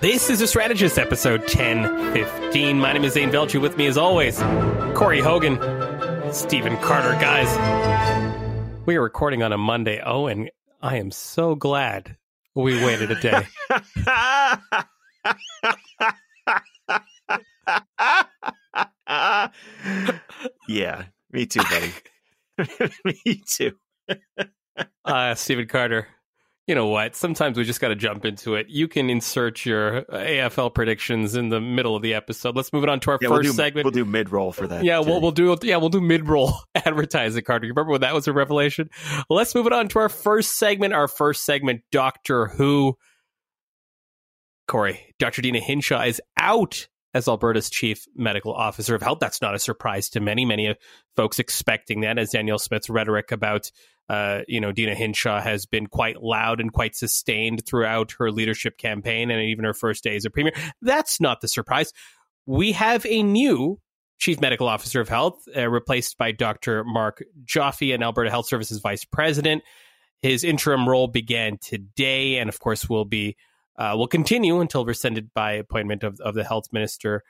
[0.00, 2.78] This is a strategist episode 1015.
[2.78, 3.60] My name is Zain Velji.
[3.60, 4.38] With me, as always,
[4.94, 5.58] Corey Hogan,
[6.32, 7.18] Stephen Carter.
[7.20, 7.48] Guys,
[8.86, 10.00] we are recording on a Monday.
[10.04, 12.16] Oh, and I am so glad
[12.54, 13.44] we waited a day.
[20.68, 21.92] yeah, me too, buddy.
[23.04, 23.72] me too.
[25.04, 26.06] uh, Stephen Carter,
[26.68, 27.16] you know what?
[27.16, 28.68] Sometimes we just got to jump into it.
[28.68, 32.54] You can insert your AFL predictions in the middle of the episode.
[32.54, 33.84] Let's move it on to our yeah, 1st we'll segment.
[33.86, 34.84] We'll do mid roll for that.
[34.84, 37.42] Yeah, we'll, we'll do yeah we'll do mid roll advertising.
[37.42, 38.90] Carter, you remember when that was a revelation?
[39.30, 40.92] Let's move it on to our first segment.
[40.92, 42.98] Our first segment, Doctor Who.
[44.66, 45.40] Corey, Dr.
[45.40, 49.18] Deena Hinshaw is out as Alberta's chief medical officer of health.
[49.18, 50.74] That's not a surprise to many, many uh,
[51.16, 53.70] folks expecting that, as Danielle Smith's rhetoric about
[54.08, 58.78] uh, you know, Deena Hinshaw has been quite loud and quite sustained throughout her leadership
[58.78, 60.52] campaign and even her first day as a premier.
[60.80, 61.92] That's not the surprise.
[62.46, 63.80] We have a new
[64.18, 66.84] chief medical officer of health, uh, replaced by Dr.
[66.84, 69.62] Mark Joffe, an Alberta Health Services vice president.
[70.22, 73.36] His interim role began today, and of course, will be
[73.78, 77.22] uh, will continue until rescinded by appointment of, of the health minister.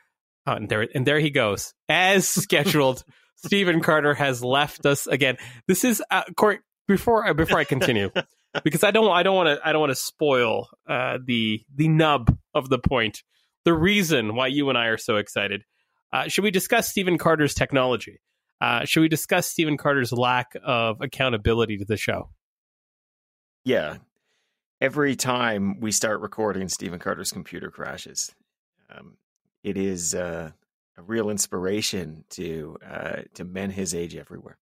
[0.46, 3.04] Oh, and there, and there he goes, as scheduled.
[3.36, 5.36] Stephen Carter has left us again.
[5.68, 6.58] This is uh, Corey
[6.88, 8.10] before uh, before I continue,
[8.64, 11.86] because I don't I don't want to I don't want to spoil uh, the the
[11.86, 13.22] nub of the point,
[13.64, 15.62] the reason why you and I are so excited.
[16.12, 18.20] Uh, should we discuss Stephen Carter's technology?
[18.60, 22.30] Uh, should we discuss Stephen Carter's lack of accountability to the show?
[23.64, 23.98] Yeah,
[24.80, 28.34] every time we start recording, Stephen Carter's computer crashes.
[28.90, 29.18] Um,
[29.62, 30.50] it is uh,
[30.96, 34.56] a real inspiration to uh, to men his age everywhere.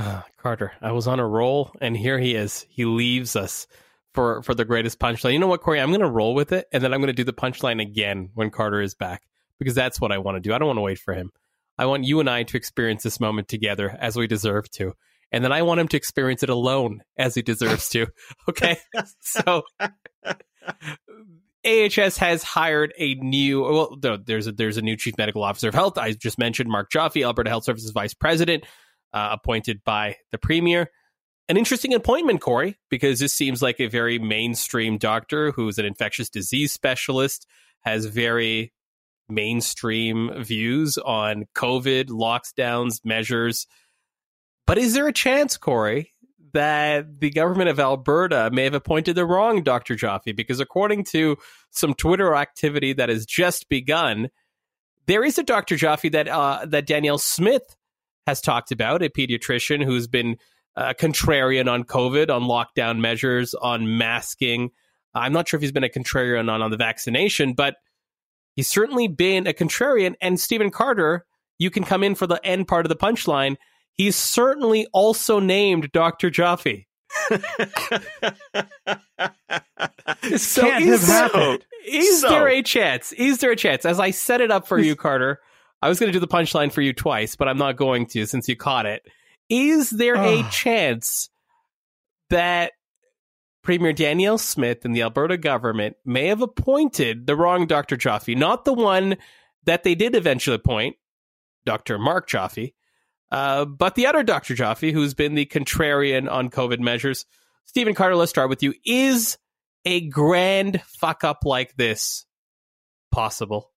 [0.00, 2.64] Uh, Carter, I was on a roll, and here he is.
[2.70, 3.66] He leaves us
[4.14, 5.34] for for the greatest punchline.
[5.34, 5.78] You know what, Corey?
[5.78, 8.30] I'm going to roll with it, and then I'm going to do the punchline again
[8.32, 9.24] when Carter is back
[9.58, 10.54] because that's what I want to do.
[10.54, 11.32] I don't want to wait for him.
[11.76, 14.94] I want you and I to experience this moment together as we deserve to,
[15.32, 18.06] and then I want him to experience it alone as he deserves to.
[18.48, 18.78] Okay,
[19.20, 19.64] so.
[21.62, 25.74] AHS has hired a new well there's a there's a new chief medical officer of
[25.74, 25.98] health.
[25.98, 28.64] I just mentioned Mark Joffe, Alberta Health Services vice president
[29.12, 30.90] uh, appointed by the premier.
[31.48, 36.28] An interesting appointment, Corey, because this seems like a very mainstream doctor who's an infectious
[36.28, 37.46] disease specialist,
[37.80, 38.72] has very
[39.28, 43.66] mainstream views on COVID, lockdowns, measures.
[44.66, 46.12] But is there a chance, Corey,
[46.52, 49.96] that the government of Alberta may have appointed the wrong Dr.
[49.96, 50.36] Joffe?
[50.36, 51.36] Because according to
[51.70, 54.30] some Twitter activity that has just begun,
[55.06, 55.76] there is a Dr.
[55.76, 57.76] Joffe that uh, that Danielle Smith
[58.26, 60.36] has talked about, a pediatrician who's been
[60.76, 64.70] uh, contrarian on COVID, on lockdown measures, on masking.
[65.14, 67.76] I'm not sure if he's been a contrarian on, on the vaccination, but
[68.54, 70.14] he's certainly been a contrarian.
[70.20, 71.26] And Stephen Carter,
[71.58, 73.56] you can come in for the end part of the punchline.
[73.94, 76.30] He's certainly also named Dr.
[76.30, 76.86] Joffe.
[80.22, 81.64] this so can't have happened.
[81.86, 82.28] Is so.
[82.28, 83.12] there a chance?
[83.12, 83.84] Is there a chance?
[83.84, 85.40] As I set it up for you, Carter,
[85.82, 88.26] I was going to do the punchline for you twice, but I'm not going to
[88.26, 89.02] since you caught it.
[89.48, 91.30] Is there a chance
[92.28, 92.72] that
[93.62, 97.96] Premier Danielle Smith and the Alberta government may have appointed the wrong Dr.
[97.96, 99.16] Joffe, not the one
[99.64, 100.96] that they did eventually appoint,
[101.66, 101.98] Dr.
[101.98, 102.74] Mark Joffe,
[103.30, 104.54] uh, but the other Dr.
[104.54, 107.26] Joffe, who's been the contrarian on COVID measures.
[107.64, 108.74] Stephen Carter, let's start with you.
[108.84, 109.38] Is
[109.84, 112.24] a grand fuck up like this
[113.10, 113.70] possible?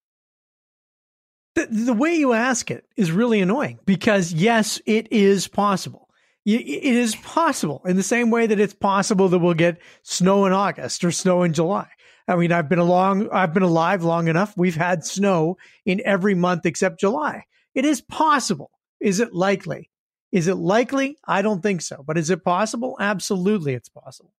[1.56, 6.10] The, the way you ask it is really annoying because, yes, it is possible.
[6.46, 10.52] It is possible in the same way that it's possible that we'll get snow in
[10.52, 11.88] August or snow in July.
[12.28, 14.54] I mean, I've been along, I've been alive long enough.
[14.58, 17.46] We've had snow in every month except July.
[17.76, 18.72] It is possible.
[19.00, 19.90] Is it likely?
[20.34, 21.18] Is it likely?
[21.26, 22.04] I don't think so.
[22.06, 22.98] But is it possible?
[23.00, 24.34] Absolutely, it's possible.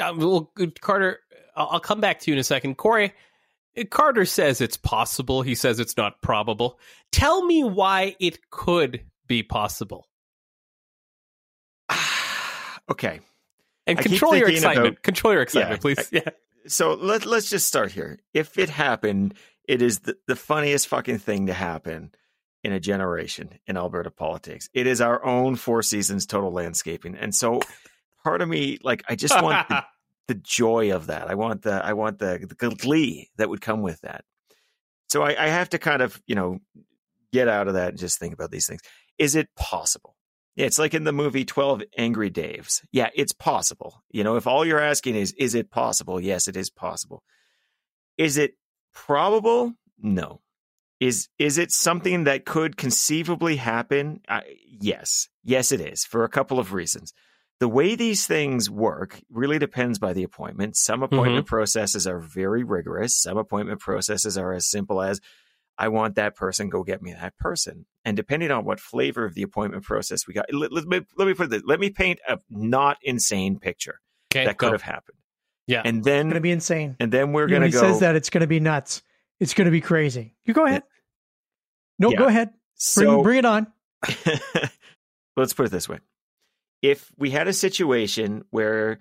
[0.00, 1.20] Uh, well, Carter,
[1.56, 2.76] I'll come back to you in a second.
[2.76, 3.12] Corey,
[3.90, 5.42] Carter says it's possible.
[5.42, 6.78] He says it's not probable.
[7.12, 10.08] Tell me why it could be possible.
[12.90, 13.20] okay.
[13.86, 14.88] And control your excitement.
[14.88, 16.08] About, control your excitement, yeah, please.
[16.12, 16.30] Yeah.
[16.66, 18.18] So let, let's just start here.
[18.34, 19.34] If it happened,
[19.66, 22.10] it is the, the funniest fucking thing to happen
[22.64, 24.68] in a generation in Alberta politics.
[24.74, 27.14] It is our own Four Seasons total landscaping.
[27.14, 27.60] And so
[28.24, 29.84] part of me, like, I just want the,
[30.28, 31.28] the joy of that.
[31.28, 34.24] I want the I want the, the glee that would come with that.
[35.08, 36.60] So I, I have to kind of you know
[37.32, 38.82] get out of that and just think about these things.
[39.18, 40.14] Is it possible?
[40.54, 42.82] Yeah, it's like in the movie 12 Angry Daves.
[42.90, 44.02] Yeah, it's possible.
[44.10, 46.20] You know, if all you're asking is, is it possible?
[46.20, 47.22] Yes, it is possible.
[48.16, 48.54] Is it
[48.92, 49.74] probable?
[50.00, 50.40] No.
[50.98, 54.20] Is is it something that could conceivably happen?
[54.28, 54.40] Uh,
[54.80, 55.28] yes.
[55.44, 57.12] Yes, it is for a couple of reasons.
[57.60, 60.76] The way these things work really depends by the appointment.
[60.76, 61.54] Some appointment mm-hmm.
[61.56, 63.16] processes are very rigorous.
[63.16, 65.20] Some appointment processes are as simple as
[65.78, 67.86] I want that person, go get me that person.
[68.04, 71.28] And depending on what flavor of the appointment process we got, let, let, me, let
[71.28, 74.00] me put this, let me paint a not insane picture
[74.32, 75.18] okay, that could have happened.
[75.68, 75.82] Yeah.
[75.84, 76.96] And then it's going to be insane.
[76.98, 77.80] And then we're going to go.
[77.80, 79.02] He says that it's going to be nuts.
[79.38, 80.34] It's going to be crazy.
[80.44, 80.82] You go ahead.
[81.98, 82.16] No, yeah.
[82.16, 82.48] go ahead.
[82.48, 83.66] Bring, so, bring it on.
[85.36, 85.98] let's put it this way.
[86.82, 88.98] If we had a situation where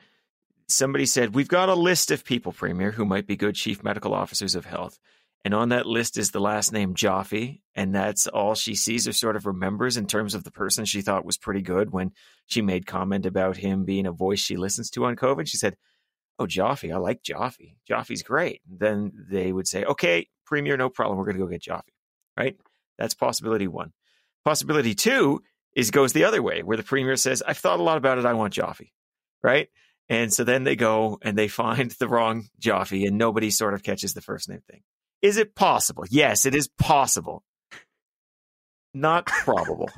[0.68, 4.14] somebody said, We've got a list of people, Premier, who might be good chief medical
[4.14, 5.00] officers of health.
[5.46, 7.62] And on that list is the last name Joffe.
[7.76, 11.02] And that's all she sees or sort of remembers in terms of the person she
[11.02, 12.12] thought was pretty good when
[12.48, 15.48] she made comment about him being a voice she listens to on COVID.
[15.48, 15.78] She said,
[16.40, 17.76] Oh, Joffe, I like Joffe.
[17.90, 18.62] Joffe's great.
[18.68, 21.18] Then they would say, Okay, Premier, no problem.
[21.18, 21.94] We're going to go get Joffe.
[22.36, 22.58] Right?
[22.98, 23.94] That's possibility one.
[24.44, 25.44] Possibility two
[25.78, 28.26] is goes the other way, where the Premier says, I've thought a lot about it.
[28.26, 28.92] I want Joffe.
[29.44, 29.70] Right?
[30.10, 33.84] And so then they go and they find the wrong Joffe, and nobody sort of
[33.84, 34.82] catches the first name thing.
[35.22, 36.04] Is it possible?
[36.10, 37.44] Yes, it is possible.
[38.94, 39.90] Not probable.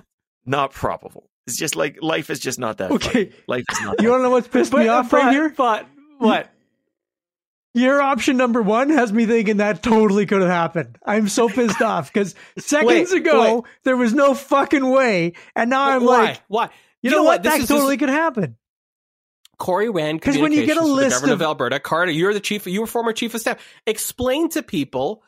[0.46, 1.30] not probable.
[1.48, 2.92] It's just like life is just not that.
[2.92, 3.32] Okay, funny.
[3.48, 4.02] life is not.
[4.02, 5.50] You don't know what's pissed but, me off but, right here?
[5.50, 5.88] But
[6.18, 6.52] what?
[7.76, 10.98] Your option number one has me thinking that totally could have happened.
[11.06, 13.64] I'm so pissed off because seconds wait, ago wait.
[13.84, 16.18] there was no fucking way, and now I'm why?
[16.18, 16.66] like, why?
[16.66, 16.70] You,
[17.02, 17.44] you know, know, what?
[17.44, 18.58] That totally could happen.
[19.60, 22.40] Corey ran because when you get a list governor of, of Alberta, Carter, you're the
[22.40, 22.66] chief.
[22.66, 23.62] You were former chief of staff.
[23.86, 25.22] Explain to people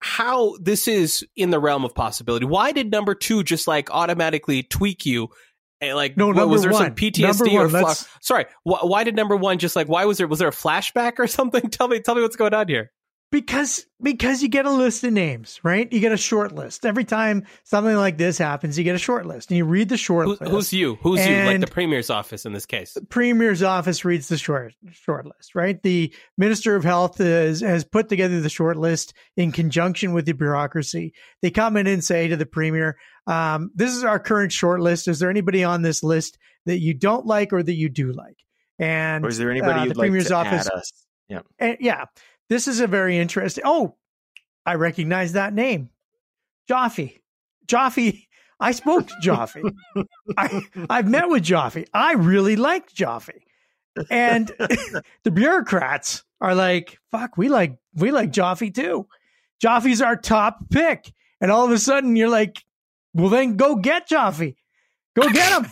[0.00, 2.44] how this is in the realm of possibility.
[2.44, 5.30] Why did number two just like automatically tweak you?
[5.80, 6.86] Like, no, what, was there one.
[6.86, 8.46] some PTSD or fl- sorry?
[8.64, 9.88] Wh- why did number one just like?
[9.88, 11.70] Why was there was there a flashback or something?
[11.70, 12.90] Tell me, tell me what's going on here
[13.30, 15.92] because because you get a list of names, right?
[15.92, 18.78] You get a short list every time something like this happens.
[18.78, 20.50] You get a short list, and you read the short Who, list.
[20.50, 20.96] Who's you?
[21.02, 21.36] Who's you?
[21.44, 22.94] Like the premier's office in this case.
[22.94, 25.82] The premier's office reads the short short list, right?
[25.82, 30.32] The minister of health is, has put together the short list in conjunction with the
[30.32, 31.12] bureaucracy.
[31.42, 32.96] They come in and say to the premier,
[33.28, 35.06] um, "This is our current short list.
[35.06, 38.36] Is there anybody on this list that you don't like or that you do like?"
[38.78, 40.68] And or is there anybody uh, the premier's like office?
[41.28, 42.06] Yeah, and, yeah.
[42.48, 43.64] This is a very interesting.
[43.66, 43.96] Oh,
[44.64, 45.90] I recognize that name,
[46.68, 47.20] Joffe.
[47.66, 48.24] Joffe.
[48.60, 49.62] I spoke to Joffe.
[50.36, 51.86] I, I've met with Joffe.
[51.94, 53.40] I really liked Joffe.
[54.10, 54.48] And
[55.24, 59.06] the bureaucrats are like, fuck, we like we like Joffe too.
[59.62, 61.12] Joffe's our top pick.
[61.40, 62.64] And all of a sudden you're like,
[63.18, 64.54] well then go get Joffe.
[65.14, 65.70] Go get him.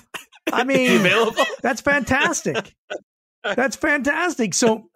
[0.52, 1.02] I mean,
[1.62, 2.75] that's fantastic.
[3.43, 4.54] That's fantastic.
[4.54, 4.90] So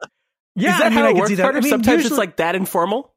[0.57, 1.59] yeah, is that I mean, how it works, Carter?
[1.59, 3.15] I mean, Sometimes usually, it's like that informal.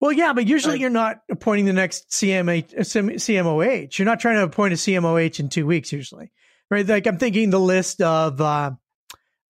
[0.00, 3.98] Well, yeah, but usually you're not appointing the next CMH, CMOH.
[3.98, 6.30] You're not trying to appoint a CMOH in two weeks, usually,
[6.70, 6.86] right?
[6.86, 8.72] Like I'm thinking the list of, uh,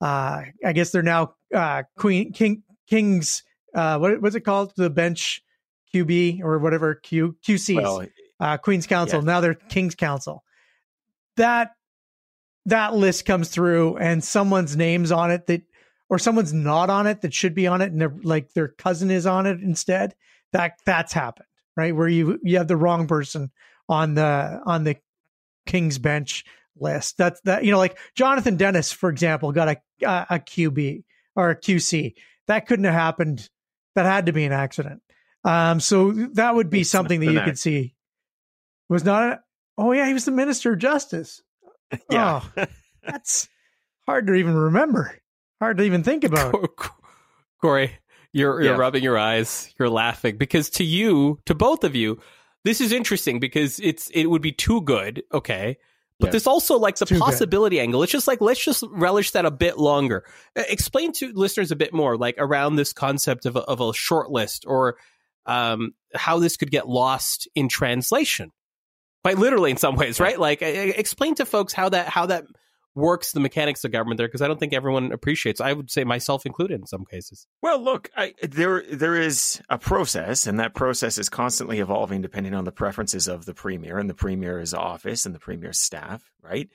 [0.00, 3.42] uh, I guess they're now uh, Queen King Kings.
[3.74, 4.72] Uh, what what's it called?
[4.76, 5.42] The bench
[5.94, 7.82] QB or whatever Q QCs.
[7.82, 8.06] Well,
[8.40, 9.20] uh, Queen's Counsel.
[9.20, 9.26] Yeah.
[9.26, 10.42] Now they're King's Counsel.
[11.36, 11.72] That
[12.66, 15.62] that list comes through and someone's names on it that
[16.08, 19.10] or someone's not on it that should be on it and they're like their cousin
[19.10, 20.14] is on it instead
[20.52, 23.50] that that's happened right where you you have the wrong person
[23.88, 24.96] on the on the
[25.66, 26.44] king's bench
[26.76, 31.04] list that's that you know like jonathan denis for example got a a, a qb
[31.36, 32.14] or a qc
[32.46, 33.48] that couldn't have happened
[33.94, 35.02] that had to be an accident
[35.44, 37.94] um so that would be it's something that you could see
[38.88, 39.40] was not a,
[39.78, 41.42] oh yeah he was the minister of justice
[42.10, 42.64] yeah oh,
[43.02, 43.48] that's
[44.06, 45.18] hard to even remember
[45.64, 46.54] hard to even think about.
[47.60, 47.98] Corey,
[48.32, 48.78] you're you're yeah.
[48.78, 52.20] rubbing your eyes, you're laughing because to you, to both of you,
[52.64, 55.78] this is interesting because it's it would be too good, okay?
[56.20, 56.30] But yeah.
[56.32, 57.82] there's also like the too possibility good.
[57.82, 58.02] angle.
[58.04, 60.24] It's just like let's just relish that a bit longer.
[60.54, 64.30] Explain to listeners a bit more, like around this concept of a, of a short
[64.30, 64.96] list or
[65.46, 68.50] um, how this could get lost in translation,
[69.22, 70.38] quite literally in some ways, right?
[70.38, 72.44] Like explain to folks how that how that
[72.94, 75.60] works the mechanics of government there because I don't think everyone appreciates.
[75.60, 77.46] I would say myself included in some cases.
[77.60, 82.54] Well, look, I, there there is a process, and that process is constantly evolving depending
[82.54, 86.30] on the preferences of the premier and the premier's office and the premier's staff.
[86.42, 86.68] Right?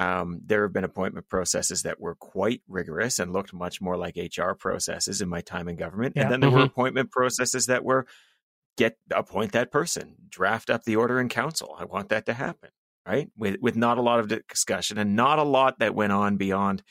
[0.00, 4.16] Um, there have been appointment processes that were quite rigorous and looked much more like
[4.16, 6.22] HR processes in my time in government, yeah.
[6.22, 6.58] and then there mm-hmm.
[6.58, 8.06] were appointment processes that were
[8.76, 11.76] get appoint that person, draft up the order in council.
[11.78, 12.70] I want that to happen
[13.06, 13.28] right?
[13.36, 16.82] With with not a lot of discussion and not a lot that went on beyond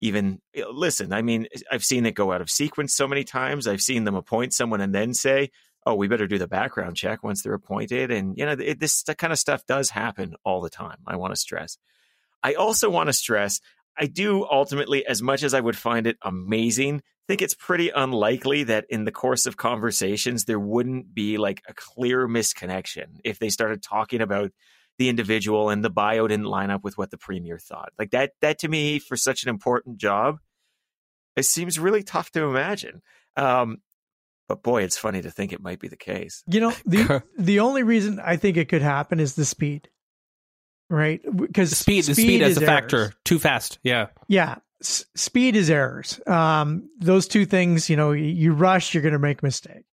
[0.00, 1.12] even listen.
[1.12, 3.66] I mean, I've seen it go out of sequence so many times.
[3.66, 5.50] I've seen them appoint someone and then say,
[5.84, 9.02] "Oh, we better do the background check once they're appointed." And you know, it, this
[9.18, 10.98] kind of stuff does happen all the time.
[11.06, 11.78] I want to stress.
[12.42, 13.60] I also want to stress.
[13.96, 18.64] I do ultimately, as much as I would find it amazing, think it's pretty unlikely
[18.64, 23.50] that in the course of conversations there wouldn't be like a clear misconnection if they
[23.50, 24.50] started talking about
[24.98, 27.90] the individual and the bio didn't line up with what the premier thought.
[27.98, 30.38] Like that, that to me, for such an important job,
[31.36, 33.02] it seems really tough to imagine.
[33.36, 33.78] Um,
[34.48, 36.42] but boy, it's funny to think it might be the case.
[36.48, 39.90] You know, the the only reason I think it could happen is the speed,
[40.88, 41.20] right?
[41.34, 43.78] Because speed, speed, speed as a factor, too fast.
[43.82, 44.56] Yeah, yeah.
[44.80, 46.20] S- speed is errors.
[46.26, 49.84] Um, those two things, you know, you rush, you're going to make a mistake.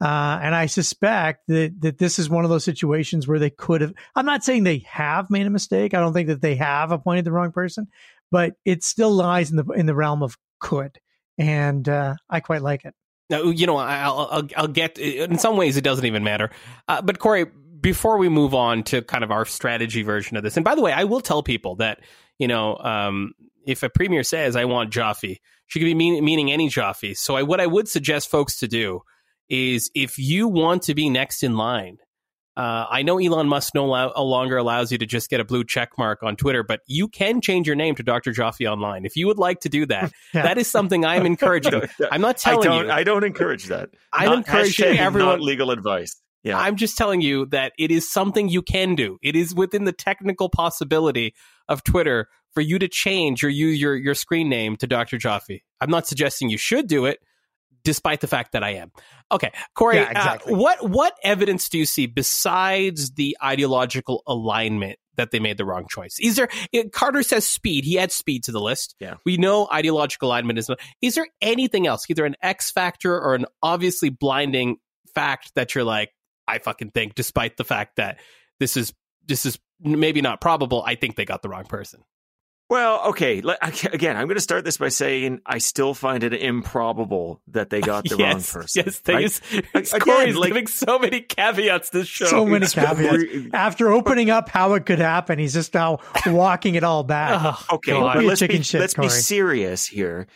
[0.00, 3.80] Uh, and I suspect that, that this is one of those situations where they could
[3.80, 5.92] have, I'm not saying they have made a mistake.
[5.92, 7.88] I don't think that they have appointed the wrong person,
[8.30, 11.00] but it still lies in the, in the realm of could.
[11.36, 12.94] And, uh, I quite like it.
[13.28, 16.50] Now, you know, I'll, I'll, I'll get, in some ways it doesn't even matter.
[16.86, 17.46] Uh, but Corey,
[17.80, 20.82] before we move on to kind of our strategy version of this, and by the
[20.82, 22.00] way, I will tell people that,
[22.38, 23.32] you know, um,
[23.66, 27.16] if a premier says, I want Joffe, she could be mean, meaning any Joffe.
[27.16, 29.02] So I, what I would suggest folks to do
[29.48, 31.98] is if you want to be next in line,
[32.58, 35.62] uh, I know Elon Musk no, lo- longer allows you to just get a blue
[35.62, 38.32] check mark on Twitter, but you can change your name to Dr.
[38.32, 39.04] Joffe online.
[39.04, 40.42] If you would like to do that, yeah.
[40.42, 41.82] that is something I'm encouraging.
[42.10, 42.92] I'm not telling I don't, you.
[42.92, 43.90] I don't encourage that.
[44.12, 45.40] I'm not, encouraging everyone.
[45.40, 46.20] legal advice.
[46.44, 46.58] Yeah.
[46.58, 49.18] I'm just telling you that it is something you can do.
[49.22, 51.34] It is within the technical possibility
[51.68, 55.18] of Twitter for you to change use your, your screen name to Dr.
[55.18, 55.62] Joffe.
[55.80, 57.18] I'm not suggesting you should do it
[57.84, 58.90] despite the fact that I am.
[59.30, 60.52] Okay, Corey, yeah, uh, exactly.
[60.52, 65.64] uh, what what evidence do you see besides the ideological alignment that they made the
[65.64, 66.18] wrong choice?
[66.20, 67.84] Is there it, Carter says speed?
[67.84, 68.94] He adds speed to the list.
[69.00, 70.70] Yeah, we know ideological alignment is.
[71.00, 74.76] Is there anything else, either an X factor or an obviously blinding
[75.14, 76.10] fact that you're like,
[76.48, 78.18] I fucking think, despite the fact that
[78.58, 78.92] this is
[79.26, 82.02] this is maybe not probable, I think they got the wrong person.
[82.70, 83.38] Well, okay.
[83.38, 87.80] Again, I'm going to start this by saying I still find it improbable that they
[87.80, 88.82] got the yes, wrong person.
[88.84, 89.40] Yes, they right?
[89.74, 92.26] Again, Corey's like, giving so many caveats to show.
[92.26, 93.54] So many caveats.
[93.54, 97.56] After opening up how it could happen, he's just now walking it all back.
[97.70, 100.26] Okay, but let's, be, shit, let's be serious here.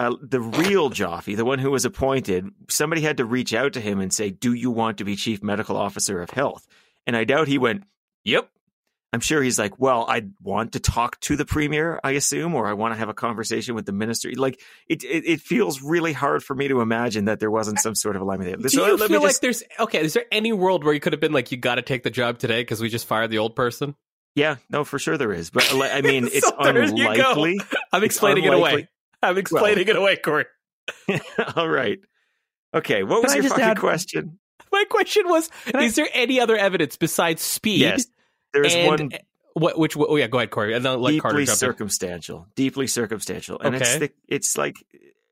[0.00, 3.80] Uh, the real Joffe, the one who was appointed, somebody had to reach out to
[3.82, 6.66] him and say, "Do you want to be chief medical officer of health?"
[7.06, 7.84] And I doubt he went,
[8.24, 8.48] "Yep,
[9.12, 12.66] I'm sure he's like, well, I want to talk to the premier, I assume, or
[12.68, 14.30] I want to have a conversation with the minister.
[14.34, 17.96] Like, it, it, it feels really hard for me to imagine that there wasn't some
[17.96, 18.56] sort of alignment there.
[18.56, 19.22] Do so you feel just...
[19.22, 20.00] like there's okay?
[20.00, 22.10] Is there any world where you could have been like, you got to take the
[22.10, 23.96] job today because we just fired the old person?
[24.36, 25.50] Yeah, no, for sure there is.
[25.50, 27.60] But I mean, it's so unlikely.
[27.92, 28.88] I'm explaining it away.
[29.22, 30.46] I'm explaining well, it away, Corey.
[31.56, 31.98] all right.
[32.74, 33.78] Okay, what was Can your fucking add...
[33.78, 34.38] question?
[34.72, 35.50] My question was:
[35.80, 37.80] Is there any other evidence besides speed?
[37.80, 38.06] Yes
[38.52, 39.12] there's one.
[39.12, 39.18] Eh,
[39.54, 39.78] what?
[39.78, 39.96] Which?
[39.96, 40.74] Oh yeah, go ahead, Corey.
[40.74, 42.38] And then let deeply Carter circumstantial.
[42.38, 42.44] In.
[42.56, 43.84] Deeply circumstantial, and okay.
[43.84, 44.76] it's the, it's like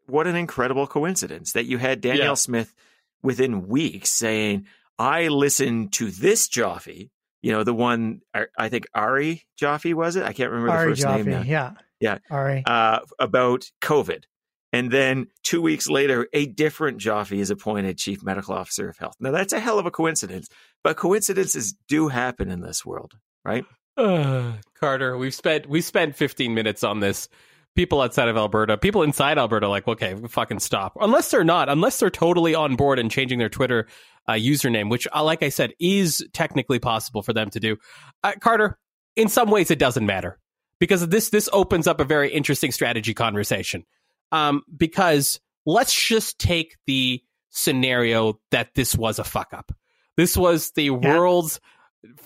[0.06, 2.34] what an incredible coincidence that you had Danielle yeah.
[2.34, 2.74] Smith
[3.22, 4.66] within weeks saying,
[4.98, 8.20] "I listened to this Joffe." You know, the one
[8.58, 10.24] I think Ari Joffe was it?
[10.24, 11.30] I can't remember Ari the first Joffe, name.
[11.30, 11.42] Now.
[11.42, 12.62] Yeah, yeah, Ari.
[12.66, 14.24] Uh, about COVID.
[14.70, 19.14] And then two weeks later, a different Joffe is appointed chief medical officer of health.
[19.18, 20.48] Now, that's a hell of a coincidence,
[20.84, 23.14] but coincidences do happen in this world
[23.48, 23.64] right?
[23.96, 27.28] Uh, Carter, we've spent we spent 15 minutes on this.
[27.74, 30.96] People outside of Alberta, people inside Alberta, like, okay, fucking stop.
[31.00, 33.86] Unless they're not, unless they're totally on board and changing their Twitter
[34.26, 37.76] uh, username, which, uh, like I said, is technically possible for them to do.
[38.24, 38.78] Uh, Carter,
[39.14, 40.40] in some ways, it doesn't matter
[40.80, 43.84] because this this opens up a very interesting strategy conversation.
[44.30, 49.72] Um, because let's just take the scenario that this was a fuck up.
[50.16, 50.90] This was the yeah.
[50.90, 51.60] world's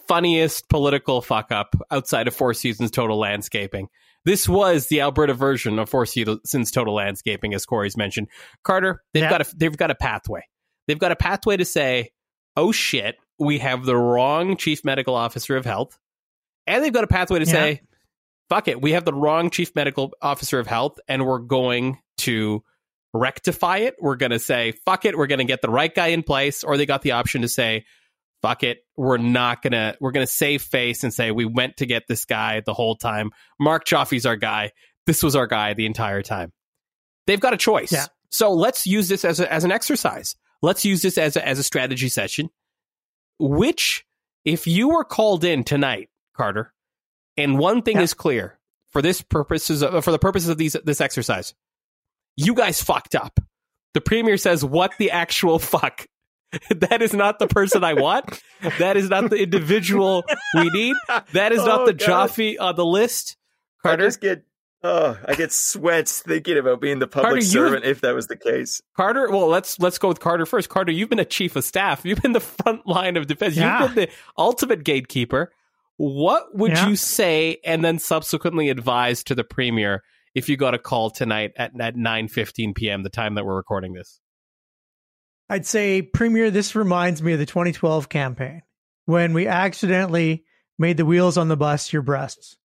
[0.06, 3.88] funniest political fuck up outside of Four Seasons Total Landscaping.
[4.24, 8.28] This was the Alberta version of Four Seasons Total Landscaping, as Corey's mentioned.
[8.62, 9.30] Carter, they've yeah.
[9.30, 10.42] got a they've got a pathway.
[10.86, 12.10] They've got a pathway to say,
[12.56, 15.98] "Oh shit, we have the wrong chief medical officer of health,"
[16.66, 17.52] and they've got a pathway to yeah.
[17.52, 17.80] say,
[18.48, 22.62] "Fuck it, we have the wrong chief medical officer of health, and we're going to."
[23.14, 23.94] rectify it.
[24.00, 26.64] We're going to say, fuck it, we're going to get the right guy in place.
[26.64, 27.84] Or they got the option to say,
[28.42, 28.84] fuck it.
[28.96, 32.60] We're not gonna we're gonna save face and say we went to get this guy
[32.60, 33.30] the whole time.
[33.58, 34.72] Mark Joffe's our guy.
[35.06, 36.52] This was our guy the entire time.
[37.26, 37.92] They've got a choice.
[37.92, 38.06] Yeah.
[38.30, 40.36] So let's use this as a, as an exercise.
[40.60, 42.50] Let's use this as a, as a strategy session.
[43.38, 44.04] Which,
[44.44, 46.72] if you were called in tonight, Carter,
[47.36, 48.02] and one thing Yeah.
[48.02, 48.58] is clear
[48.90, 51.54] for this purposes of, for the purposes of these this exercise.
[52.36, 53.38] You guys fucked up.
[53.94, 56.06] The premier says, "What the actual fuck?"
[56.70, 58.42] that is not the person I want.
[58.78, 60.24] That is not the individual
[60.54, 60.96] we need.
[61.32, 62.30] That is not Oh, the God.
[62.30, 63.36] Joffe on the list.
[63.84, 64.42] I Carter, just get
[64.84, 68.36] oh, I get sweats thinking about being the public Carter, servant if that was the
[68.36, 68.82] case.
[68.96, 69.30] Carter.
[69.30, 70.68] Well, let's let's go with Carter first.
[70.68, 72.04] Carter, you've been a chief of staff.
[72.04, 73.56] You've been the front line of defense.
[73.56, 73.82] Yeah.
[73.84, 75.52] You've been the ultimate gatekeeper.
[76.04, 76.88] What would Yeah.
[76.88, 80.02] you say, and then subsequently advise to the premier
[80.34, 83.04] if you got a call tonight at at nine fifteen p.m.
[83.04, 84.18] the time that we're recording this?
[85.48, 88.62] I'd say, Premier, this reminds me of the 2012 campaign
[89.04, 90.44] when we accidentally
[90.76, 92.56] made the wheels on the bus your breasts,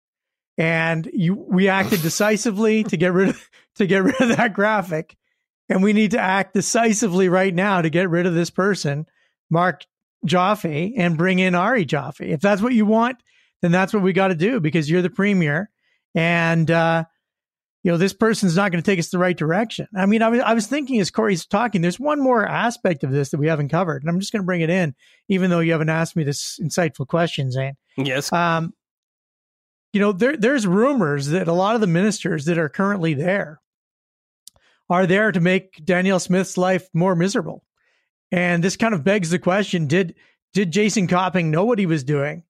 [0.57, 5.15] and you we acted decisively to get rid of to get rid of that graphic,
[5.69, 9.05] and we need to act decisively right now to get rid of this person,
[9.51, 9.83] Mark
[10.25, 12.21] Joffe, and bring in Ari Joffe.
[12.21, 13.17] If that's what you want,
[13.61, 15.69] then that's what we got to do because you're the Premier,
[16.15, 17.03] and uh,
[17.83, 19.87] you know, this person's not going to take us the right direction.
[19.95, 23.11] I mean, I was, I was thinking as Corey's talking, there's one more aspect of
[23.11, 24.93] this that we haven't covered, and I'm just going to bring it in,
[25.29, 27.75] even though you haven't asked me this insightful question, Zain.
[27.97, 28.31] Yes.
[28.33, 28.73] Um,
[29.93, 33.61] you know, there, there's rumors that a lot of the ministers that are currently there
[34.89, 37.63] are there to make Danielle Smith's life more miserable.
[38.31, 40.15] And this kind of begs the question, did,
[40.53, 42.43] did Jason Copping know what he was doing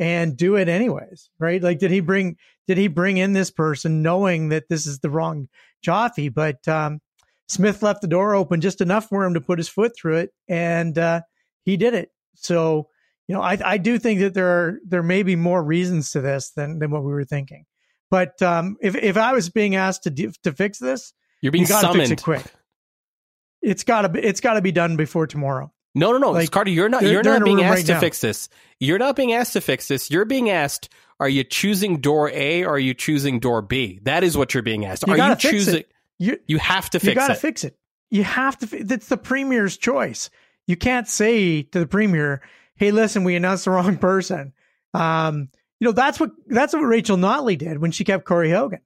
[0.00, 1.30] and do it anyways?
[1.38, 1.62] Right.
[1.62, 5.10] Like, did he bring, did he bring in this person knowing that this is the
[5.10, 5.48] wrong
[5.86, 6.34] Joffe?
[6.34, 7.00] But, um,
[7.48, 10.30] Smith left the door open just enough for him to put his foot through it.
[10.48, 11.20] And, uh,
[11.64, 12.10] he did it.
[12.34, 12.88] So,
[13.28, 16.20] you know, I, I do think that there are, there may be more reasons to
[16.20, 17.66] this than, than what we were thinking.
[18.10, 21.62] But, um, if, if I was being asked to, do, to fix this, You're being
[21.62, 22.12] you got to fix summoned.
[22.12, 22.44] it quick.
[23.62, 25.70] It's got to be, it's got to be done before tomorrow.
[25.94, 26.70] No, no, no, Like, Carter.
[26.70, 27.02] You're not.
[27.02, 28.00] they're- You're they're not being asked right to now.
[28.00, 28.48] fix this.
[28.78, 30.10] You're not being asked to fix this.
[30.10, 30.88] You're being asked.
[31.18, 33.98] Are you choosing door A or are you choosing door B?
[34.04, 35.04] That is what you're being asked.
[35.06, 35.84] You are you choosing?
[36.18, 37.38] You, You have to you fix got to it.
[37.38, 37.76] fix it.
[38.10, 38.84] You have to.
[38.84, 40.30] That's the premier's choice.
[40.66, 42.40] You can't say to the premier,
[42.76, 44.52] "Hey, listen, we announced the wrong person."
[44.94, 48.80] Um, you know that's what that's what Rachel Notley did when she kept Corey Hogan.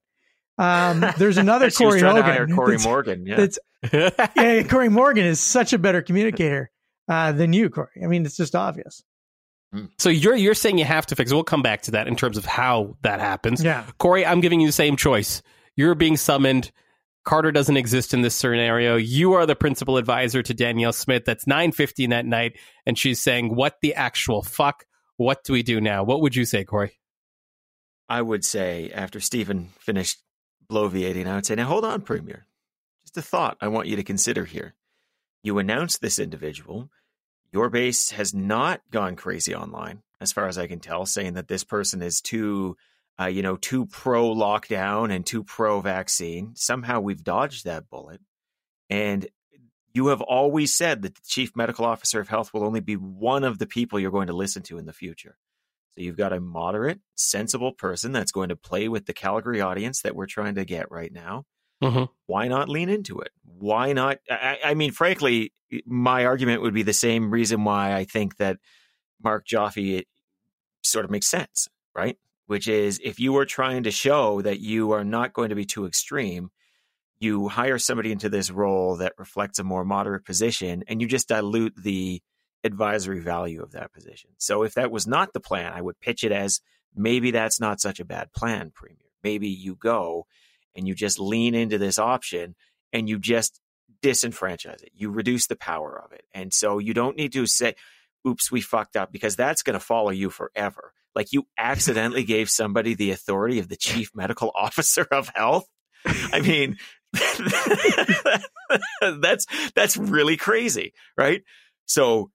[0.57, 2.55] Um, there's another Corey Hogan.
[2.55, 3.25] Corey that's- Morgan.
[3.25, 3.35] Yeah.
[3.35, 6.71] that's- yeah, Corey Morgan is such a better communicator
[7.07, 8.01] uh, than you, Corey.
[8.03, 9.03] I mean, it's just obvious.
[9.97, 11.33] so you're you're saying you have to fix it.
[11.33, 13.63] We'll come back to that in terms of how that happens.
[13.63, 13.85] Yeah.
[13.97, 15.41] Corey, I'm giving you the same choice.
[15.75, 16.71] You're being summoned.
[17.25, 18.95] Carter doesn't exist in this scenario.
[18.97, 21.23] You are the principal advisor to Danielle Smith.
[21.25, 24.85] That's 9:15 that night, and she's saying, "What the actual fuck?
[25.17, 26.99] What do we do now?" What would you say, Corey?
[28.07, 30.19] I would say after Stephen finished
[30.69, 32.45] bloviating, I would say, now hold on, Premier.
[33.03, 34.75] Just a thought I want you to consider here.
[35.45, 36.89] You announced this individual.
[37.53, 41.47] Your base has not gone crazy online, as far as I can tell, saying that
[41.47, 42.77] this person is too,
[43.21, 46.55] uh, you know, too pro lockdown and too pro vaccine.
[46.55, 48.21] Somehow we've dodged that bullet.
[48.89, 49.27] And
[49.93, 53.43] you have always said that the chief medical officer of health will only be one
[53.43, 55.37] of the people you're going to listen to in the future.
[55.91, 60.01] So you've got a moderate, sensible person that's going to play with the Calgary audience
[60.01, 61.45] that we're trying to get right now.
[61.83, 62.09] Mhm.
[62.25, 63.31] Why not lean into it?
[63.43, 64.19] Why not?
[64.29, 65.53] I, I mean, frankly,
[65.85, 68.57] my argument would be the same reason why I think that
[69.23, 70.07] Mark Joffe it
[70.83, 72.17] sort of makes sense, right?
[72.47, 75.65] Which is if you are trying to show that you are not going to be
[75.65, 76.51] too extreme,
[77.19, 81.29] you hire somebody into this role that reflects a more moderate position and you just
[81.29, 82.21] dilute the
[82.63, 84.31] advisory value of that position.
[84.37, 86.61] So if that was not the plan, I would pitch it as
[86.95, 88.97] maybe that's not such a bad plan, Premier.
[89.23, 90.27] Maybe you go
[90.75, 92.55] and you just lean into this option
[92.93, 93.59] and you just
[94.01, 94.91] disenfranchise it.
[94.93, 96.23] You reduce the power of it.
[96.33, 97.75] And so you don't need to say,
[98.27, 100.93] oops, we fucked up because that's going to follow you forever.
[101.15, 105.67] Like you accidentally gave somebody the authority of the chief medical officer of health.
[106.05, 106.77] I mean,
[109.01, 111.41] that's that's really crazy, right?
[111.87, 112.29] So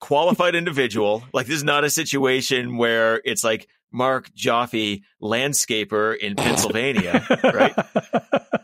[0.00, 6.34] qualified individual, like this is not a situation where it's like Mark Joffe landscaper in
[6.36, 7.74] Pennsylvania, right?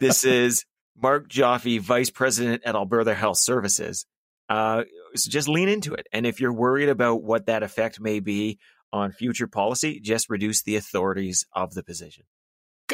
[0.01, 0.65] This is
[1.01, 4.05] Mark Joffe, vice president at Alberta Health Services.
[4.49, 4.83] Uh,
[5.15, 6.09] so just lean into it.
[6.13, 8.59] And if you're worried about what that effect may be
[8.93, 12.25] on future policy, just reduce the authorities of the position.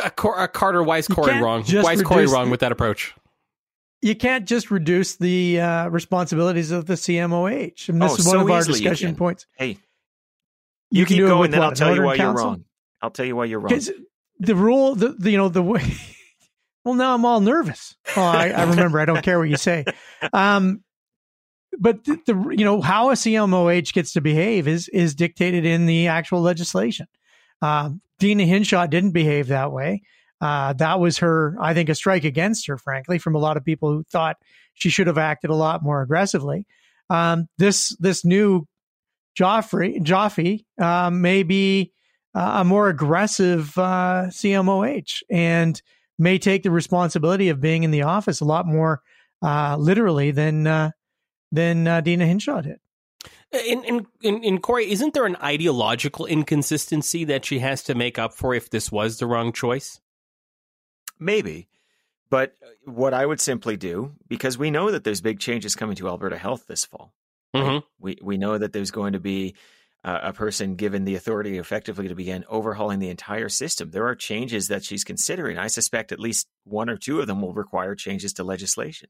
[0.03, 1.65] Uh, Cor- uh, Carter, why is Corey wrong?
[1.65, 3.15] Why is Corey wrong the- with that approach?
[4.03, 7.89] you can't just reduce the uh, responsibilities of the CMOH.
[7.89, 9.47] And this Oh, is one so of our easily discussion points.
[9.57, 9.79] Hey,
[10.91, 12.65] you, keep can do it going, then what, I'll tell you why you're wrong.
[13.03, 13.81] I'll tell you why you're wrong.
[14.39, 15.83] the rule, the, the you know the way.
[16.85, 17.97] well, now I'm all nervous.
[18.17, 19.01] Oh, I, I remember.
[19.01, 19.85] I don't care what you say.
[20.33, 20.83] Um,
[21.79, 25.87] but the, the you know how a CMOH gets to behave is is dictated in
[25.87, 27.07] the actual legislation.
[27.61, 30.03] Uh, Deena Hinshaw didn't behave that way.
[30.41, 33.65] Uh, that was her, I think, a strike against her, frankly, from a lot of
[33.65, 34.37] people who thought
[34.75, 36.67] she should have acted a lot more aggressively.
[37.09, 38.67] Um, this this new
[39.37, 41.93] Joffrey Joffe uh, may be
[42.35, 45.81] uh, a more aggressive uh, CMOH and
[46.19, 49.03] may take the responsibility of being in the office a lot more
[49.43, 50.91] uh, literally than uh,
[51.53, 52.79] than uh, Deena Hinshaw did.
[53.53, 58.19] In, in in in Corey, isn't there an ideological inconsistency that she has to make
[58.19, 60.01] up for if this was the wrong choice?
[61.19, 61.69] Maybe.
[62.29, 66.09] But what I would simply do, because we know that there's big changes coming to
[66.09, 67.13] Alberta Health this fall.
[67.55, 67.79] Mm-hmm.
[67.99, 69.55] We we know that there's going to be
[70.05, 73.91] uh, a person given the authority effectively to begin overhauling the entire system.
[73.91, 75.59] There are changes that she's considering.
[75.59, 79.09] I suspect at least one or two of them will require changes to legislation.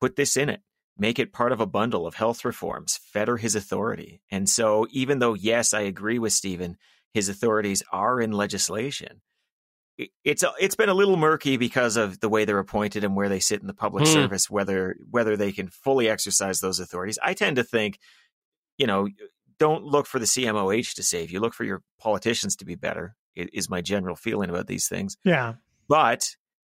[0.00, 0.60] Put this in it.
[0.96, 3.00] Make it part of a bundle of health reforms.
[3.12, 4.20] Fetter his authority.
[4.30, 6.76] And so, even though yes, I agree with Stephen,
[7.12, 9.20] his authorities are in legislation
[10.24, 13.28] it's a, it's been a little murky because of the way they're appointed and where
[13.28, 14.12] they sit in the public Hmm.
[14.12, 17.98] service whether whether they can fully exercise those authorities i tend to think
[18.76, 19.08] you know
[19.58, 23.14] don't look for the cmoh to save you look for your politicians to be better
[23.36, 25.54] is my general feeling about these things Yeah.
[25.88, 26.28] but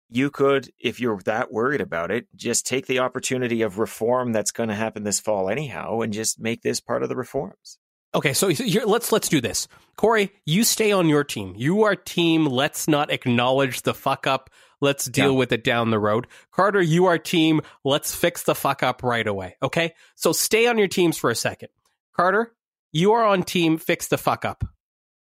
[0.09, 4.51] you could if you're that worried about it just take the opportunity of reform that's
[4.51, 7.79] going to happen this fall anyhow and just make this part of the reforms
[8.13, 8.49] Okay, so
[8.85, 9.67] let's let's do this.
[9.97, 11.53] Corey, you stay on your team.
[11.57, 12.45] You are team.
[12.45, 14.49] Let's not acknowledge the fuck up.
[14.81, 15.37] Let's deal Yeah.
[15.37, 16.27] with it down the road.
[16.51, 17.61] Carter, you are team.
[17.83, 19.55] Let's fix the fuck up right away.
[19.63, 21.69] Okay, so stay on your teams for a second.
[22.15, 22.53] Carter,
[22.91, 23.77] you are on team.
[23.77, 24.63] Fix the fuck up.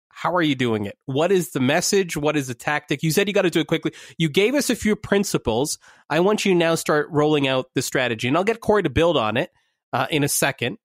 [0.09, 0.99] How are you doing it?
[1.07, 2.17] What is the message?
[2.17, 3.03] What is the tactic?
[3.03, 3.93] You said you got to do it quickly.
[4.19, 5.79] You gave us a few principles.
[6.11, 9.17] I want you now start rolling out the strategy, and I'll get Corey to build
[9.17, 9.51] on it
[9.95, 10.77] uh, in a second.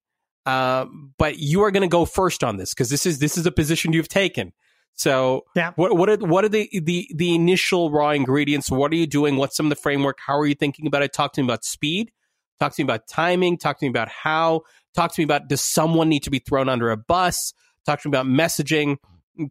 [0.46, 0.86] Uh,
[1.18, 3.52] but you are going to go first on this because this is this is a
[3.52, 4.54] position you've taken.
[4.94, 5.72] So, Yeah.
[5.76, 8.70] what what are what are the the the initial raw ingredients?
[8.72, 9.36] What are you doing?
[9.38, 10.18] What's some of the framework?
[10.26, 11.12] How are you thinking about it?
[11.14, 12.12] Talk to me about speed.
[12.60, 13.58] Talk to me about timing.
[13.58, 14.62] Talk to me about how.
[14.96, 17.54] Talk to me about does someone need to be thrown under a bus?
[17.86, 18.98] Talk to me about messaging.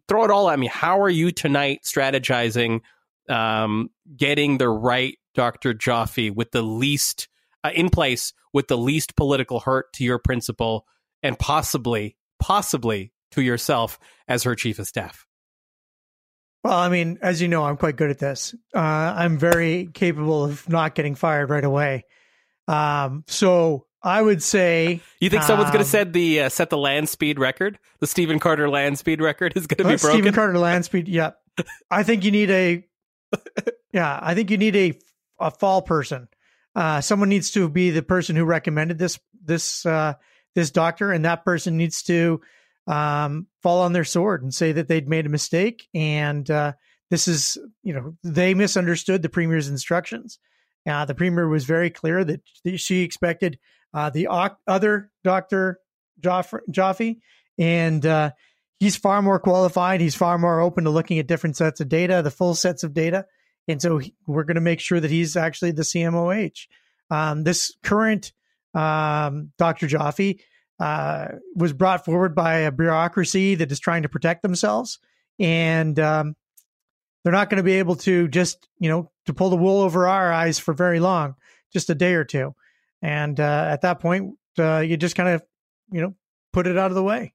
[0.07, 0.65] Throw it all at me.
[0.65, 2.79] How are you tonight strategizing,
[3.29, 5.75] um, getting the right Dr.
[5.75, 7.27] Joffe with the least
[7.65, 10.85] uh, in place with the least political hurt to your principal
[11.23, 15.25] and possibly, possibly to yourself as her chief of staff?
[16.63, 18.55] Well, I mean, as you know, I'm quite good at this.
[18.73, 22.05] Uh, I'm very capable of not getting fired right away.
[22.67, 26.69] Um, so I would say You think someone's going Um, to set the uh, set
[26.71, 27.77] the land speed record?
[27.99, 30.17] The Stephen Carter land speed record is going to be broken.
[30.19, 31.07] Stephen Carter land speed.
[31.07, 31.37] Yep.
[31.91, 32.87] I think you need a.
[33.93, 34.99] Yeah, I think you need a
[35.39, 36.27] a fall person.
[36.75, 40.13] Uh, someone needs to be the person who recommended this this uh,
[40.55, 42.41] this doctor, and that person needs to
[42.87, 46.73] um, fall on their sword and say that they'd made a mistake, and uh,
[47.09, 50.39] this is you know they misunderstood the premier's instructions.
[50.87, 52.41] Uh, the premier was very clear that
[52.75, 53.57] she expected
[53.93, 54.27] uh, the
[54.67, 55.79] other doctor
[56.21, 57.17] Joff- Joffe,
[57.57, 58.31] and uh,
[58.79, 60.01] he's far more qualified.
[60.01, 62.93] He's far more open to looking at different sets of data, the full sets of
[62.93, 63.25] data.
[63.67, 66.67] And so he- we're going to make sure that he's actually the CMOH.
[67.09, 68.33] Um, this current
[68.73, 69.87] um, Dr.
[69.87, 70.39] Joffe
[70.79, 74.99] uh, was brought forward by a bureaucracy that is trying to protect themselves.
[75.39, 76.35] And um,
[77.23, 80.07] they're not going to be able to just, you know, to pull the wool over
[80.07, 81.35] our eyes for very long,
[81.71, 82.53] just a day or two.
[83.01, 85.43] And uh, at that point, uh, you just kind of,
[85.91, 86.15] you know,
[86.53, 87.33] put it out of the way.